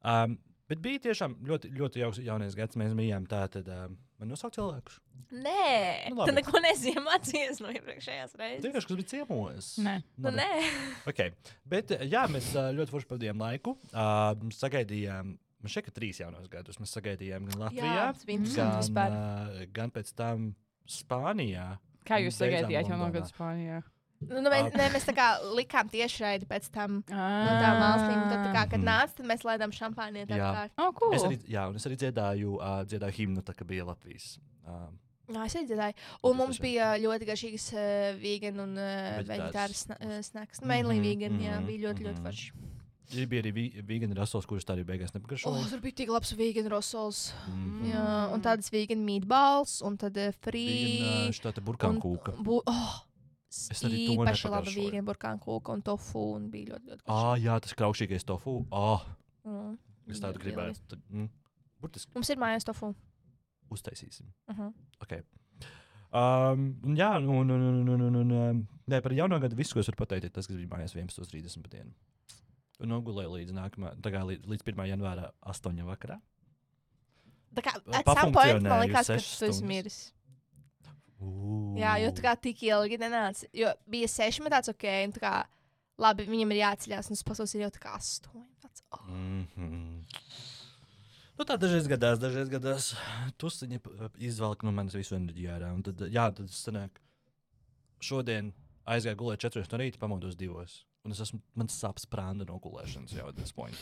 [0.03, 0.39] um,
[0.71, 2.79] bet bija tiešām ļoti, ļoti jauks jaunais gads.
[2.81, 4.99] Mēs bijām tā, tad um, man nosaukt cilvēkus.
[5.35, 8.65] Nē, Nu, tu neko nezini mācījies no iepriekšējās reizes.
[8.67, 9.71] Vienkārši, kas bija ciemos.
[9.85, 9.95] Nē.
[10.21, 10.51] Nu, nē.
[11.11, 11.33] Okay.
[11.69, 13.77] Bet, uh, jā, mēs uh, ļoti forši pavadījām laiku.
[13.93, 15.33] Uh, sagaidījām,
[15.65, 16.79] man šeit ir trīs jaunos gadus.
[16.83, 18.13] Mēs sagaidījām gan Latvijā,
[18.55, 20.53] gan, uh, gan pēc tam
[20.91, 21.75] Spānijā.
[22.05, 23.15] Kā jūs sagaidījāt jau no Londonā.
[23.23, 23.79] gada Spānijā?
[24.29, 27.61] Nu, nu, mēs, nē, mēs tā kā likām tieši raidi pēc tam no Ah.
[27.62, 28.20] tām valstīm.
[28.31, 30.37] Tad, tā kā, kad nāca, tad mēs laidām šampāniet Jā.
[30.41, 30.70] apkārt.
[30.79, 31.14] Oh, cool.
[31.14, 34.39] Es arī, jā, un es arī dziedāju, uh, dziedāju himnu, tā kā bija Latvijas.
[34.66, 34.89] Uh,
[35.33, 35.95] Jā, es arī dzirdēju.
[36.29, 40.61] Un mums bija ļoti garšīgas uh, vegan un uh, veģetāras sna- uh, snacks.
[40.61, 42.27] Mainly Mhm, vegan, jā, mhm, bija ļoti, ļoti mhm.
[42.29, 42.53] forši.
[43.14, 43.53] ir bija arī
[43.87, 45.70] vegāni rasos, kurus tā arī beigās Oh, nepagaršoja.
[45.70, 47.33] tur bija tik labs vegan rosols.
[47.49, 47.91] Mhm.
[47.93, 51.01] Jā, un tādas vegan meatballs, un tad uh, free.
[51.01, 52.37] Vegāna štāta burkāna kūka.
[52.43, 53.01] Bu, oh,
[53.71, 54.85] Es arī īpaši nepagaršoju.
[54.91, 58.67] vegan burkāna kūka un tofu, un bija ļoti, ļoti Ah, jā, tas kraukšīgais tofu.
[58.73, 59.05] Ah,
[59.45, 59.79] Mm.
[60.09, 60.81] es tādu gribētu.
[60.89, 61.29] Tad, mm,
[61.81, 62.95] burtiski Mums ir mājās tofu.
[63.71, 64.27] uztaisīsim.
[64.49, 64.73] Uh -huh.
[65.03, 65.23] Okay.
[66.15, 69.87] Um, jā, un, un, un, un, un, un nē, par jauno gadu visu, ko es
[69.89, 71.93] varu pateikt, ir tas, kas bija mājās 11.30 pa dienu.
[72.81, 74.87] Un nogulēju līdz, nākamā, kā līdz, līdz 1.
[74.89, 75.83] janvāra 8.
[75.85, 76.21] vakarā.
[77.55, 80.13] Tā kā at some point man liekas, ka tu esi miris.
[81.25, 81.59] Ū.
[81.81, 83.49] Jā, jo tā kā tik ilgi nenāca.
[83.57, 85.35] Jo bija seši, bet tāds ok, un tā kā
[86.05, 88.51] labi, viņam ir jāceļās, un tas pasaule ir jau tā kā astoņi.
[88.64, 89.09] Tāds, oh.
[89.09, 90.03] Mm -hmm.
[91.35, 92.93] Nu, tā dažreiz gadās, dažreiz gadās.
[93.43, 93.81] Tusiņa
[94.22, 95.72] izvelk no manis visu enerģiju ārā.
[95.75, 97.01] un Tad, jā, tad sanāk,
[98.01, 98.53] šodien
[98.87, 100.66] aizgāju gulēt 4 no rīta, pamodos 2.
[101.05, 103.75] Un es esmu, man sāp sprāda no gulēšanas jau at this point.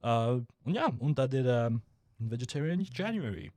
[0.00, 1.82] Uh, un jā, un tad ir um,
[2.18, 3.50] Vegetarian January.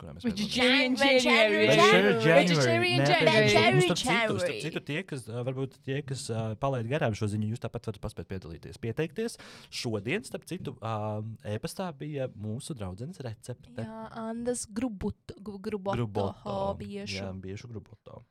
[0.00, 0.94] Kurā mēs Vegetarian.
[0.96, 3.78] Vegetarian Vegetarian.
[3.80, 7.90] Mums, starp citu, tie, kas, varbūt tie, kas uh, palaid garām šo ziņu, jūs tāpat
[7.90, 8.78] varat paspēt piedalīties.
[8.82, 9.36] Pieteikties.
[9.72, 13.76] Šodien, starp citu, uh, e-pastā bija mūsu draudzenes recepte.
[13.84, 16.34] Jā, Andas grubuto, gu- gruboto, Gruboto.
[16.46, 17.20] hobiešu.
[17.22, 18.22] Jā, biešu gruboto.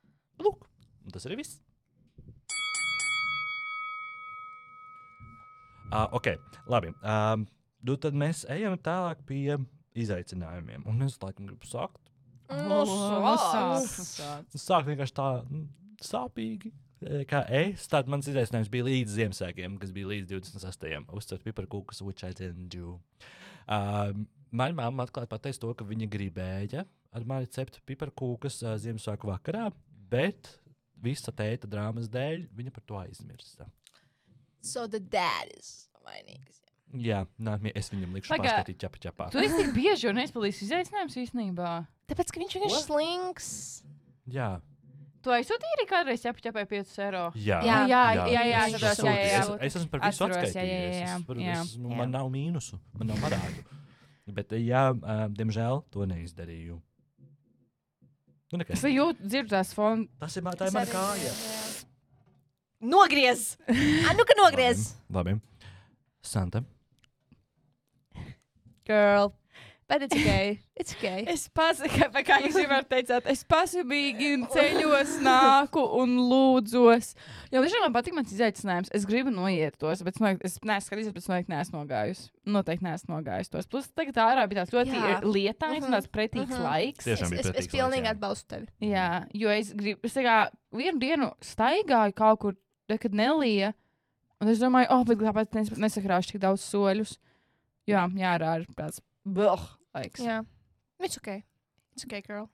[0.42, 0.66] Lūk,
[1.06, 1.60] un tas arī viss.
[5.90, 6.28] Uh, ok,
[6.70, 6.92] labi.
[7.02, 7.48] Um,
[7.82, 9.56] nu tad mēs ejam tālāk pie
[10.04, 10.86] izaicinājumiem.
[10.90, 12.00] Un es laikam gribu sākt.
[12.50, 13.86] Nu, Nu, sāc.
[13.86, 14.56] sāc, sāc.
[14.58, 15.66] Sāk vienkārši tā mm,
[16.02, 16.72] sāpīgi.
[17.06, 20.88] e, Kā es, tad mans izaicinājums bija līdz Ziemassvētkiem, kas bija līdz 26.
[21.14, 23.00] uzcelt piparkūkus, which I didn't do.
[23.68, 26.82] Um, Mana mamma atklāti pateica to, ka viņa gribēja
[27.14, 29.68] ar mani cept piparkūkus uh, Ziemassvētku vakarā,
[30.10, 30.56] bet
[30.98, 33.68] visa tēta drāmas dēļ viņa par to aizmirsa.
[34.66, 36.64] So the dad is vainīgs.
[36.94, 39.30] Jā, nākamie es viņam likšu Pagā- paskatīt ķapa ķapā.
[39.32, 41.74] Tu esi tik bieži un neizpildījis izaicinājumus īstenībā.
[42.10, 42.82] Tāpēc, ka viņš vienkārši Ko?
[42.88, 43.84] slings.
[44.26, 44.60] Jā,
[45.22, 47.26] Tu aizsūtīji arī kādreiz ķepai 5 eiro.
[47.36, 49.58] jā, Jā, jā, jā, jā, jā, es jā, saprotu, jā, jā, Es, jā.
[49.68, 50.96] es esmu par visu jā, jā, atskaitījies.
[50.96, 51.08] jā,
[51.44, 51.78] jā.
[51.84, 51.98] nu, Jā.
[51.98, 53.66] man nav mīnusu, man nav parādu.
[54.32, 56.80] Bet, jā, uh, diemžēl to neizdarīju.
[58.52, 58.80] Nu, nekas.
[58.80, 60.08] Es jūtu, dzirdu tās fonu.
[60.22, 61.34] Tas ir, tā ir mana kāja.
[62.80, 63.58] Nogriez!
[63.68, 64.94] Ah, nu, ka nogriez!
[65.12, 65.36] Labi.
[65.36, 65.42] labi.
[66.24, 66.64] Santa.
[68.90, 69.34] Girl.
[69.90, 70.60] Bet it's okay.
[70.80, 71.24] It's okay.
[71.28, 77.10] Es pasaku, kā jūs jau teicāt, es pasūdzīgi ceļos, nāku un lūdzos.
[77.52, 78.92] Jo tiešām man patīk mans izaicinājums.
[78.96, 82.30] Es gribu noiet tos, bet es noteikti- es neesmu skatījies, bet es noteikti neesmu nogājusi.
[82.54, 83.68] Noteikti neesmu nogājusi tos.
[83.74, 85.96] Plus, tagad ārā bija tāds ļoti lietains un Mhm.
[85.98, 86.64] tāds pretīgs Mhm.
[86.70, 87.06] laiks.
[87.10, 88.14] Tiešām es, bija es, es pretīgs pilnīgi laiks, jā.
[88.16, 88.68] atbalstu tevi.
[88.94, 90.38] Jā, jo es gribu, es tā kā
[90.72, 92.56] vienu dienu staigāju kaut kur,
[92.88, 93.74] kad nelija.
[94.40, 97.18] Un es domāju, oh, bet kāpēc nes, nesakrāšu tik daudz soļus?
[97.90, 99.66] Jā, jā, ir tāds blūh
[99.96, 100.22] laiks.
[100.24, 100.42] Jā.
[101.00, 101.44] It's okay.
[101.96, 102.50] It's okay, girl.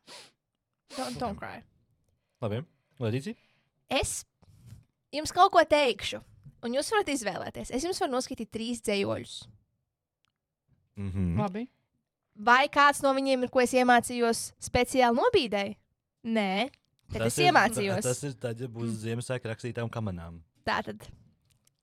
[0.96, 1.64] Don't, don't cry.
[2.42, 2.62] Labi.
[3.02, 3.36] Ledīci.
[3.92, 4.24] Es
[5.14, 6.22] jums kaut ko teikšu,
[6.64, 7.74] un jūs varat izvēlēties.
[7.76, 9.36] Es jums varu noskaidrot trīs dzējoļus.
[10.96, 11.42] Mm -hmm.
[11.42, 11.68] Labi.
[12.36, 15.78] Vai kāds no viņiem ir, ko es iemācījos speciāli nobīdēji?
[16.24, 16.70] Nē,
[17.14, 18.04] tad es iemācījos.
[18.04, 20.42] Tas ir tad, ja būs Ziemassvētku rakstītām kamanām.
[20.66, 21.25] Tātad Sidrava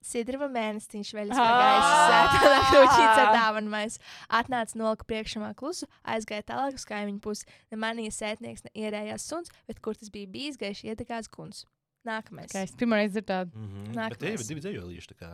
[0.03, 1.53] mēnestiņš veļas Ah!
[1.63, 3.99] gaisa sētā, krūšīts ar dāvanu maisu.
[4.29, 7.47] Atnāca nolika priekšamā klusu, aizgāja tālāk uz kaimiņu pusi.
[7.71, 11.65] Ne manīja sētnieks, ne ierējās suns, bet kur tas bija bijis, gaiši ietekās guns.
[12.05, 12.51] Nākamais.
[12.51, 13.53] Okay, es pirmo reizi dzirdēju.
[13.55, 13.95] Mm -hmm.
[13.95, 14.09] Nākamais.
[14.11, 15.09] Bet tie ir divi dzējolīši.
[15.13, 15.31] tā kā.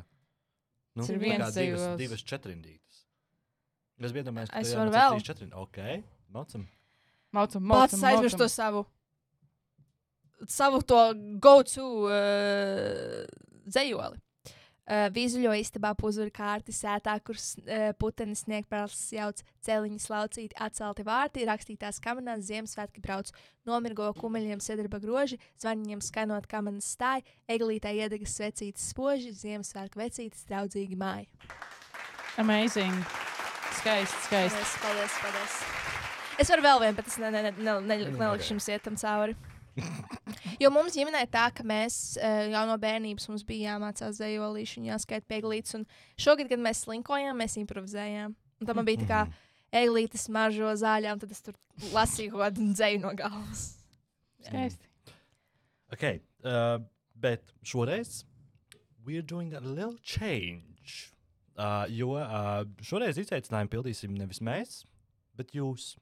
[0.95, 3.05] Nu, Tas ir tā viens kā divas, četrindītas.
[4.01, 5.13] Es biju domājis, ka Es varu ir vēl.
[5.15, 5.79] trīs četrin- Ok,
[6.29, 6.69] maucam.
[7.33, 8.85] Maucam, Pats maucam, aizmirst to savu.
[10.47, 13.27] Savu to go-to uh,
[13.67, 14.21] dzējoli.
[14.89, 21.45] Uh, Vīzuļo istabā puzuri kārti sētā, kur uh, putenis sniegpēles jauc celiņas laucīti atcelti vārti,
[21.45, 23.29] rakstītās kamerās Ziemassvētki brauc,
[23.69, 30.97] nomirgo kumeļiem sedarba groži, zvaņiem skanot kamenas stāja, eglītē iedegas svecītas spoži, Ziemassvētku vecītas draudzīgi
[30.97, 31.29] māja.
[32.41, 33.05] Amazing.
[33.83, 34.57] Skaisti, skaisti.
[34.57, 35.61] Paldies, paldies, paldies.
[36.39, 38.55] Es varu vēl vienu, bet es ne, ne, ne, ne, ne, Nu, nelikšu ok.
[38.55, 39.35] jums iet tam cauri.
[40.61, 44.89] Jo mums ģimenē tā, ka mēs uh, jau no bērnības mums bija jāmācās zejolīši un
[44.91, 45.75] jāskaita pieglītes.
[45.79, 45.85] Un
[46.19, 48.35] šogad, kad mēs slinkojām, mēs improvizējām.
[48.61, 49.37] Un tam man bija tā kā Mhm.
[49.83, 51.55] eglītes mažo zāļām, tad es tur
[51.95, 53.67] lasīju kaut kādu dzēju no galvas.
[54.49, 54.87] skaisti.
[55.93, 56.03] Ok,
[56.45, 56.79] uh,
[57.15, 58.25] bet šoreiz
[59.05, 61.13] we're doing a little change.
[61.59, 64.85] Uh, jo uh, šoreiz izaicinājumu pildīsim nevis mēs,
[65.37, 65.97] bet jūs.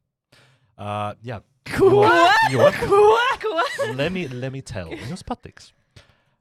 [0.77, 1.41] Uh, jā,
[1.73, 2.05] ko?
[2.53, 2.71] Jo, jo,
[3.43, 3.53] ko?
[3.97, 4.93] Let me, let me tell.
[5.09, 5.73] Jums patiks.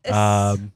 [0.05, 0.71] Um,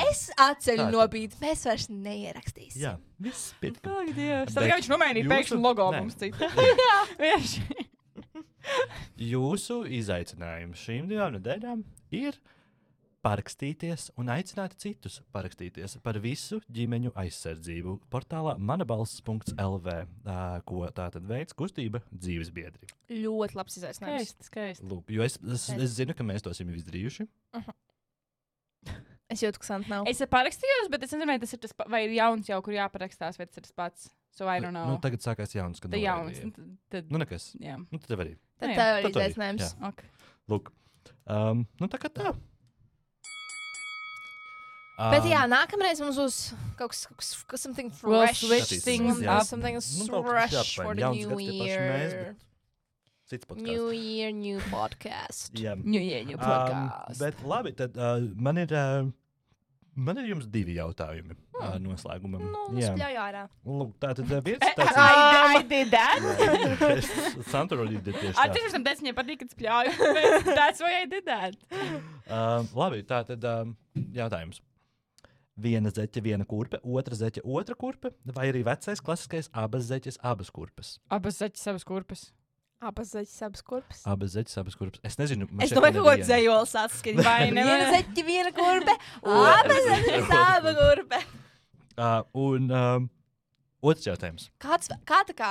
[0.00, 1.38] Es atceļu no bīdas.
[1.42, 2.80] Mēs vairs neierakstīsim.
[2.82, 4.40] Jā, viss ir kārtībā.
[4.50, 6.48] Tad viņš nomainīja pēkšņi logo mums citu.
[6.84, 7.86] Jā, vienkārši.
[9.30, 11.84] Jūsu izaicinājums šīm divām nedēļām
[12.18, 12.36] ir
[13.24, 19.96] parakstīties un aicināt citus parakstīties par visu ģimeņu aizsardzību portālā manabalss.lv,
[20.68, 22.88] ko tā tad veids kustība dzīves biedri.
[23.10, 24.30] Ļoti labs izaicinājums.
[24.32, 24.88] Skaisti, skaisti.
[24.88, 27.28] Lūk, jo es, es, es zinu, ka mēs to esam izdarījuši.
[29.30, 30.08] Es jūtu, ka Santa nav.
[30.10, 32.74] Es parakstījos, bet es nezinu, vai tas ir tas pats, vai ir jauns jau, kur
[32.74, 34.08] jāparakstās, vai tas ir tas pats.
[34.34, 34.86] So I don't know.
[34.88, 36.38] Nu, tagad sākās jauns, kad Tā jauns.
[36.46, 37.50] nu, tad- Nu, nekas.
[37.62, 37.76] jā.
[37.78, 38.34] Nu, tad tev arī.
[38.62, 39.64] Tad ir tad arī, izaicinājums.
[39.66, 39.88] jā.
[39.90, 40.02] Ok.
[40.50, 40.70] Lūk.
[41.30, 42.32] Um, nu, tā kā tā.
[45.00, 46.38] Bet Um, jā, nākamreiz mums būs
[46.76, 48.42] kaut kas, kaut kas, kaut kas something We'll fresh.
[48.44, 49.46] switch Skatīsimies, things up.
[49.48, 52.36] Something Nu, kaut kas fresh for the new year.
[53.30, 53.62] Cits podkāsts.
[53.62, 55.54] New year, new podcast.
[55.56, 55.72] Jā.
[55.78, 57.18] New Year, new Um, podcast.
[57.18, 58.68] bet labi, tad uh, man ir.
[58.74, 59.08] Uh,
[60.00, 61.58] Man ir jums divi jautājumi hmm.
[61.60, 62.44] uh, noslēgumam.
[62.52, 63.42] Nu, Jā, ārā.
[63.66, 65.00] Lūk, tā tad uh, viens I, tāds
[65.58, 66.22] I did that.
[66.22, 67.10] ir.
[67.50, 68.54] Santorini ir tieši I tā.
[68.54, 69.92] think some that's patīk, kad spļauju.
[70.16, 71.58] bet That's why I did that.
[72.30, 73.74] Um, labi, tā tad um,
[74.14, 74.62] jautājums.
[75.60, 80.48] Viena zeķe, viena kurpe, otra zeķe, otra kurpe, vai arī vecais klasiskais abas zeķes, abas
[80.54, 80.94] kurpes.
[81.12, 82.22] Abas zaķis, abas kurpes.
[82.80, 83.98] Abas zaķis, abas kurpes.
[84.08, 85.02] Abas zeķes, abas kurpes.
[85.04, 87.26] Es nezinu, man Es šķiet, domāju, ka kāds zejols atskaņas.
[87.26, 87.90] Vai ne, Viena ne?
[87.98, 88.94] zeķi, viena kurpe.
[89.50, 91.20] Abas zaķis, aba kurpe.
[92.00, 93.10] Uh, un um,
[93.84, 94.48] otrs jautājums.
[94.64, 95.50] Kāds, kā tā kā?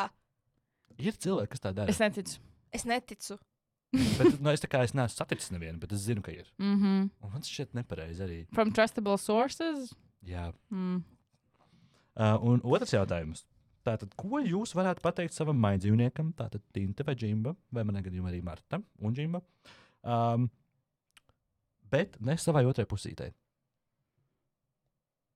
[0.98, 1.94] Ir cilvēki, kas tā dara.
[1.94, 2.40] Es neticu.
[2.74, 3.38] Es neticu.
[4.20, 6.46] Bet, nu, es tā kā es neesmu saticis nevienu, bet es zinu, ka ir.
[6.62, 7.10] Mm -hmm.
[7.26, 8.46] Un man šķiet nepareizi arī.
[8.54, 9.96] From trustable sources.
[10.22, 10.54] Jā.
[10.70, 11.04] Mm.
[12.16, 13.46] Uh, un otrs jautājums.
[13.84, 18.44] Tātad, ko jūs varētu pateikt savam maidzīvniekam, tātad Tinte vai Džimba, vai manā gadījumā arī
[18.44, 19.42] Marta un Džimba,
[20.04, 20.50] um,
[21.90, 23.32] bet ne savai otrai pusītei?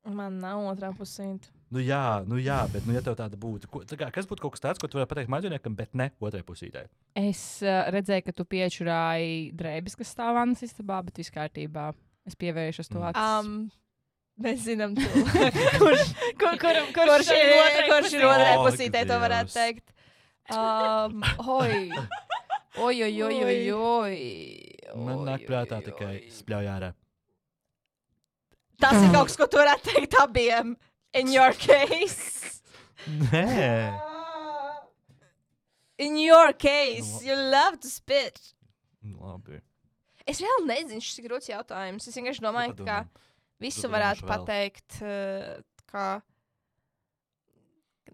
[0.03, 1.47] Man nav otrā pusīta.
[1.73, 4.43] Nu jā, nu jā, bet, nu, ja tev tāda būtu, ko, tā kā, kas būtu
[4.45, 6.83] kaut kas tāds, ko tu varētu pateikt maidzīvniekam, bet ne otrai pusītei?
[7.17, 11.87] Es uh, redzēju, ka tu piečurāji drēbes, kas stāv vannas istabā, bet viss kārtībā.
[12.29, 13.07] Es pievēršos to Mm.
[13.09, 13.23] acis.
[13.23, 13.71] Um,
[14.45, 14.93] mēs zinām,
[15.81, 19.89] kurš, kur, kuram, kurš ir otrai kurš ir otrā pusītē, to varētu teikt.
[20.53, 21.23] Um,
[21.57, 21.89] oi.
[22.83, 24.17] Oi, oi, oi, oi, oi.
[24.97, 26.23] Man nāk prātā tikai oi.
[26.37, 26.93] spļauj ārā.
[28.81, 30.73] Tas ir kaut kas, ko tu varētu teikt abiem.
[31.19, 32.61] In your case.
[33.07, 33.99] Nē,
[35.99, 38.39] In your case, you love to spit.
[39.05, 39.59] Labi.
[40.25, 42.07] Es vēl nezinu, šis ir grūts jautājums.
[42.09, 43.03] Es vienkārši domāju, ka
[43.61, 44.31] visu varētu vēl.
[44.31, 45.61] pateikt, uh,
[45.91, 46.07] kā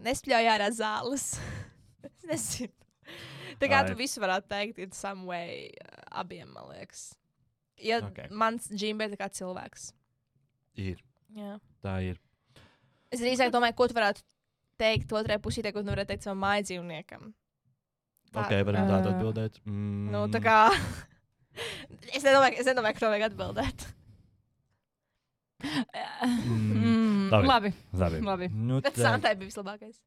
[0.06, 1.30] nespļauj ārā zāles.
[2.04, 2.74] es nezinu.
[3.60, 7.14] Tā kā tu visu varētu teikt, in some way, uh, abiem, man liekas.
[7.80, 8.10] Ja Ok.
[8.12, 8.28] okay.
[8.32, 9.94] mans džimbe ir kā cilvēks.
[10.80, 11.00] Ir,
[11.36, 11.56] Jā.
[11.84, 12.20] tā ir.
[13.12, 14.22] Es drīzāk domāju, ko tu varētu
[14.80, 17.32] teikt otrai pusītē, ko tu varētu teikt savam mājdzīvniekam.
[18.32, 19.14] Tā- Ok, varam tādu Ā.
[19.16, 19.56] atbildēt.
[19.66, 20.58] Mm, Nu, tā kā.
[22.16, 23.88] es, nedomāju, es nedomāju, ka to vajag atbildēt.
[25.60, 27.48] Mm, labi.
[27.48, 27.74] labi.
[27.94, 28.22] Labi.
[28.24, 28.48] Labi.
[28.54, 29.98] Nu, Bet tā- Santai bija vislabākais.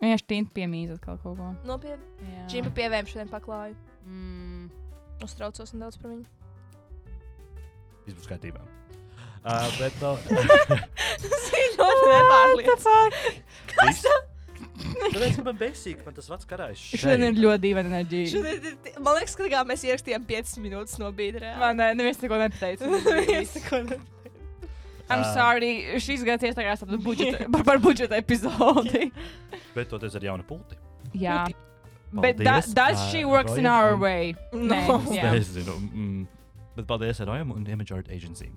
[0.00, 1.34] Vienkārši tinti piemīzat kaut ko.
[1.64, 2.04] Nopietni.
[2.20, 2.46] Jā.
[2.52, 3.74] Džimba pievēm šodien paklāju.
[4.06, 4.68] Mm.
[5.24, 6.26] Uztraucos nedaudz par viņu.
[8.06, 8.60] viss būs kārtībā.
[9.46, 10.16] Uh, bet uh,
[11.78, 13.20] ļoti nepārliecināts.
[13.82, 14.08] viss.
[14.76, 16.80] Tāpēc, ka man besīgi, man tas vats karājas.
[16.98, 18.30] Šodien ir ļoti dīvaina enerģija.
[18.32, 21.54] Šodien ir- Man liekas, ka mēs ierakstījām 5 minūtes no bīdra.
[21.62, 22.84] Man ne, neviens neko neteica.
[25.06, 25.26] I'm Ā.
[25.36, 25.70] sorry,
[26.02, 29.12] šīs gads iestājās par budžeta, par, par budžeta epizodi.
[29.76, 30.74] Bet toties ar jaunu pulti.
[31.14, 31.44] Jā.
[32.16, 34.34] Bet da, Paldies, does ā, she works in Rojam our un- way?
[34.52, 34.74] No.
[34.74, 35.30] Nē, Es jā.
[35.36, 35.74] nezinu.
[35.92, 36.26] Mm,
[36.76, 38.50] bet paldies Rojam un Image Art Agency.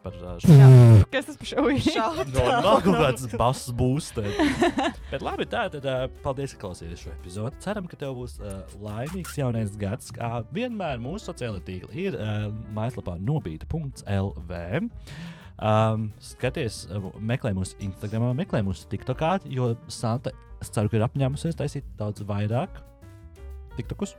[0.00, 0.66] Par uh, Jā.
[0.66, 1.82] šo Kas tas par šo ir?
[2.32, 4.38] No, kaut kāds bass boosters.
[5.10, 7.60] Bet labi, tā tad uh, paldies, ka klausījāties šo epizodi.
[7.64, 10.08] Ceram, ka tev būs uh, laimīgs jaunais gads.
[10.16, 14.62] Kā vienmēr mūsu sociālajā tīklā ir uh, mājaslapā nobīta.lv.
[15.60, 16.86] Um, skaties,
[17.20, 20.32] meklē mūsu Instagram, meklē mūsu TikTokā, jo Santa,
[20.64, 22.80] es ceru, ka ir apņēmusies taisīt daudz vairāk
[23.76, 24.16] TikTokus.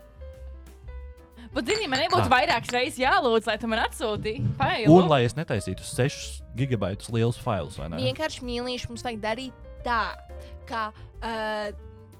[1.51, 2.31] Bet, zini, man nebūtu Kā?
[2.31, 4.53] vairākas reizes jālūdz, lai tu man atsūtītu.
[4.87, 7.99] Un lai es netaisītu 6 gigabaitus lielus failus, vai ne?
[7.99, 9.97] Vienkārši mīlīši mums vajag darīt tā,
[10.69, 11.73] ka uh,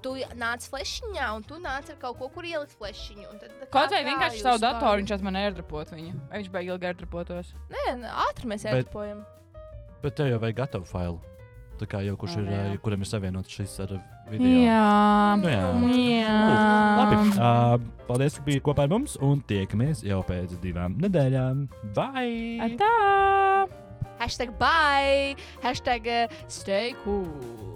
[0.04, 3.28] tu nāc flešiņā un tu nāc ar kaut ko, kur ielikt flešiņu.
[3.32, 6.14] un tad Kaut vai kā vienkārši savu datoru viņš man airdrapot viņu.
[6.30, 7.54] Vai viņš beigas ilgi airdраpotos?
[7.72, 7.86] Nē,
[8.28, 9.24] ātri mēs Bet- ēdapojam.
[10.02, 11.22] Bet tev jau vajag gatavu failu.
[11.82, 12.60] Tā kā jau kurš ir, jā.
[12.70, 13.96] uh, kuram ir savienots šis ar
[14.30, 14.52] video.
[14.68, 14.82] Jā.
[15.42, 15.64] Nu, jā.
[15.98, 16.36] Jā.
[17.00, 17.18] Labi.
[17.34, 19.18] Uh, paldies, ka bijāt kopā ar mums.
[19.26, 21.66] Un tiekamies jau pēc divām nedēļām.
[21.98, 22.72] Bye!
[22.78, 22.94] Tā!
[24.22, 25.34] Hashtag bye!
[25.66, 27.71] Hashtag uh, stay cool!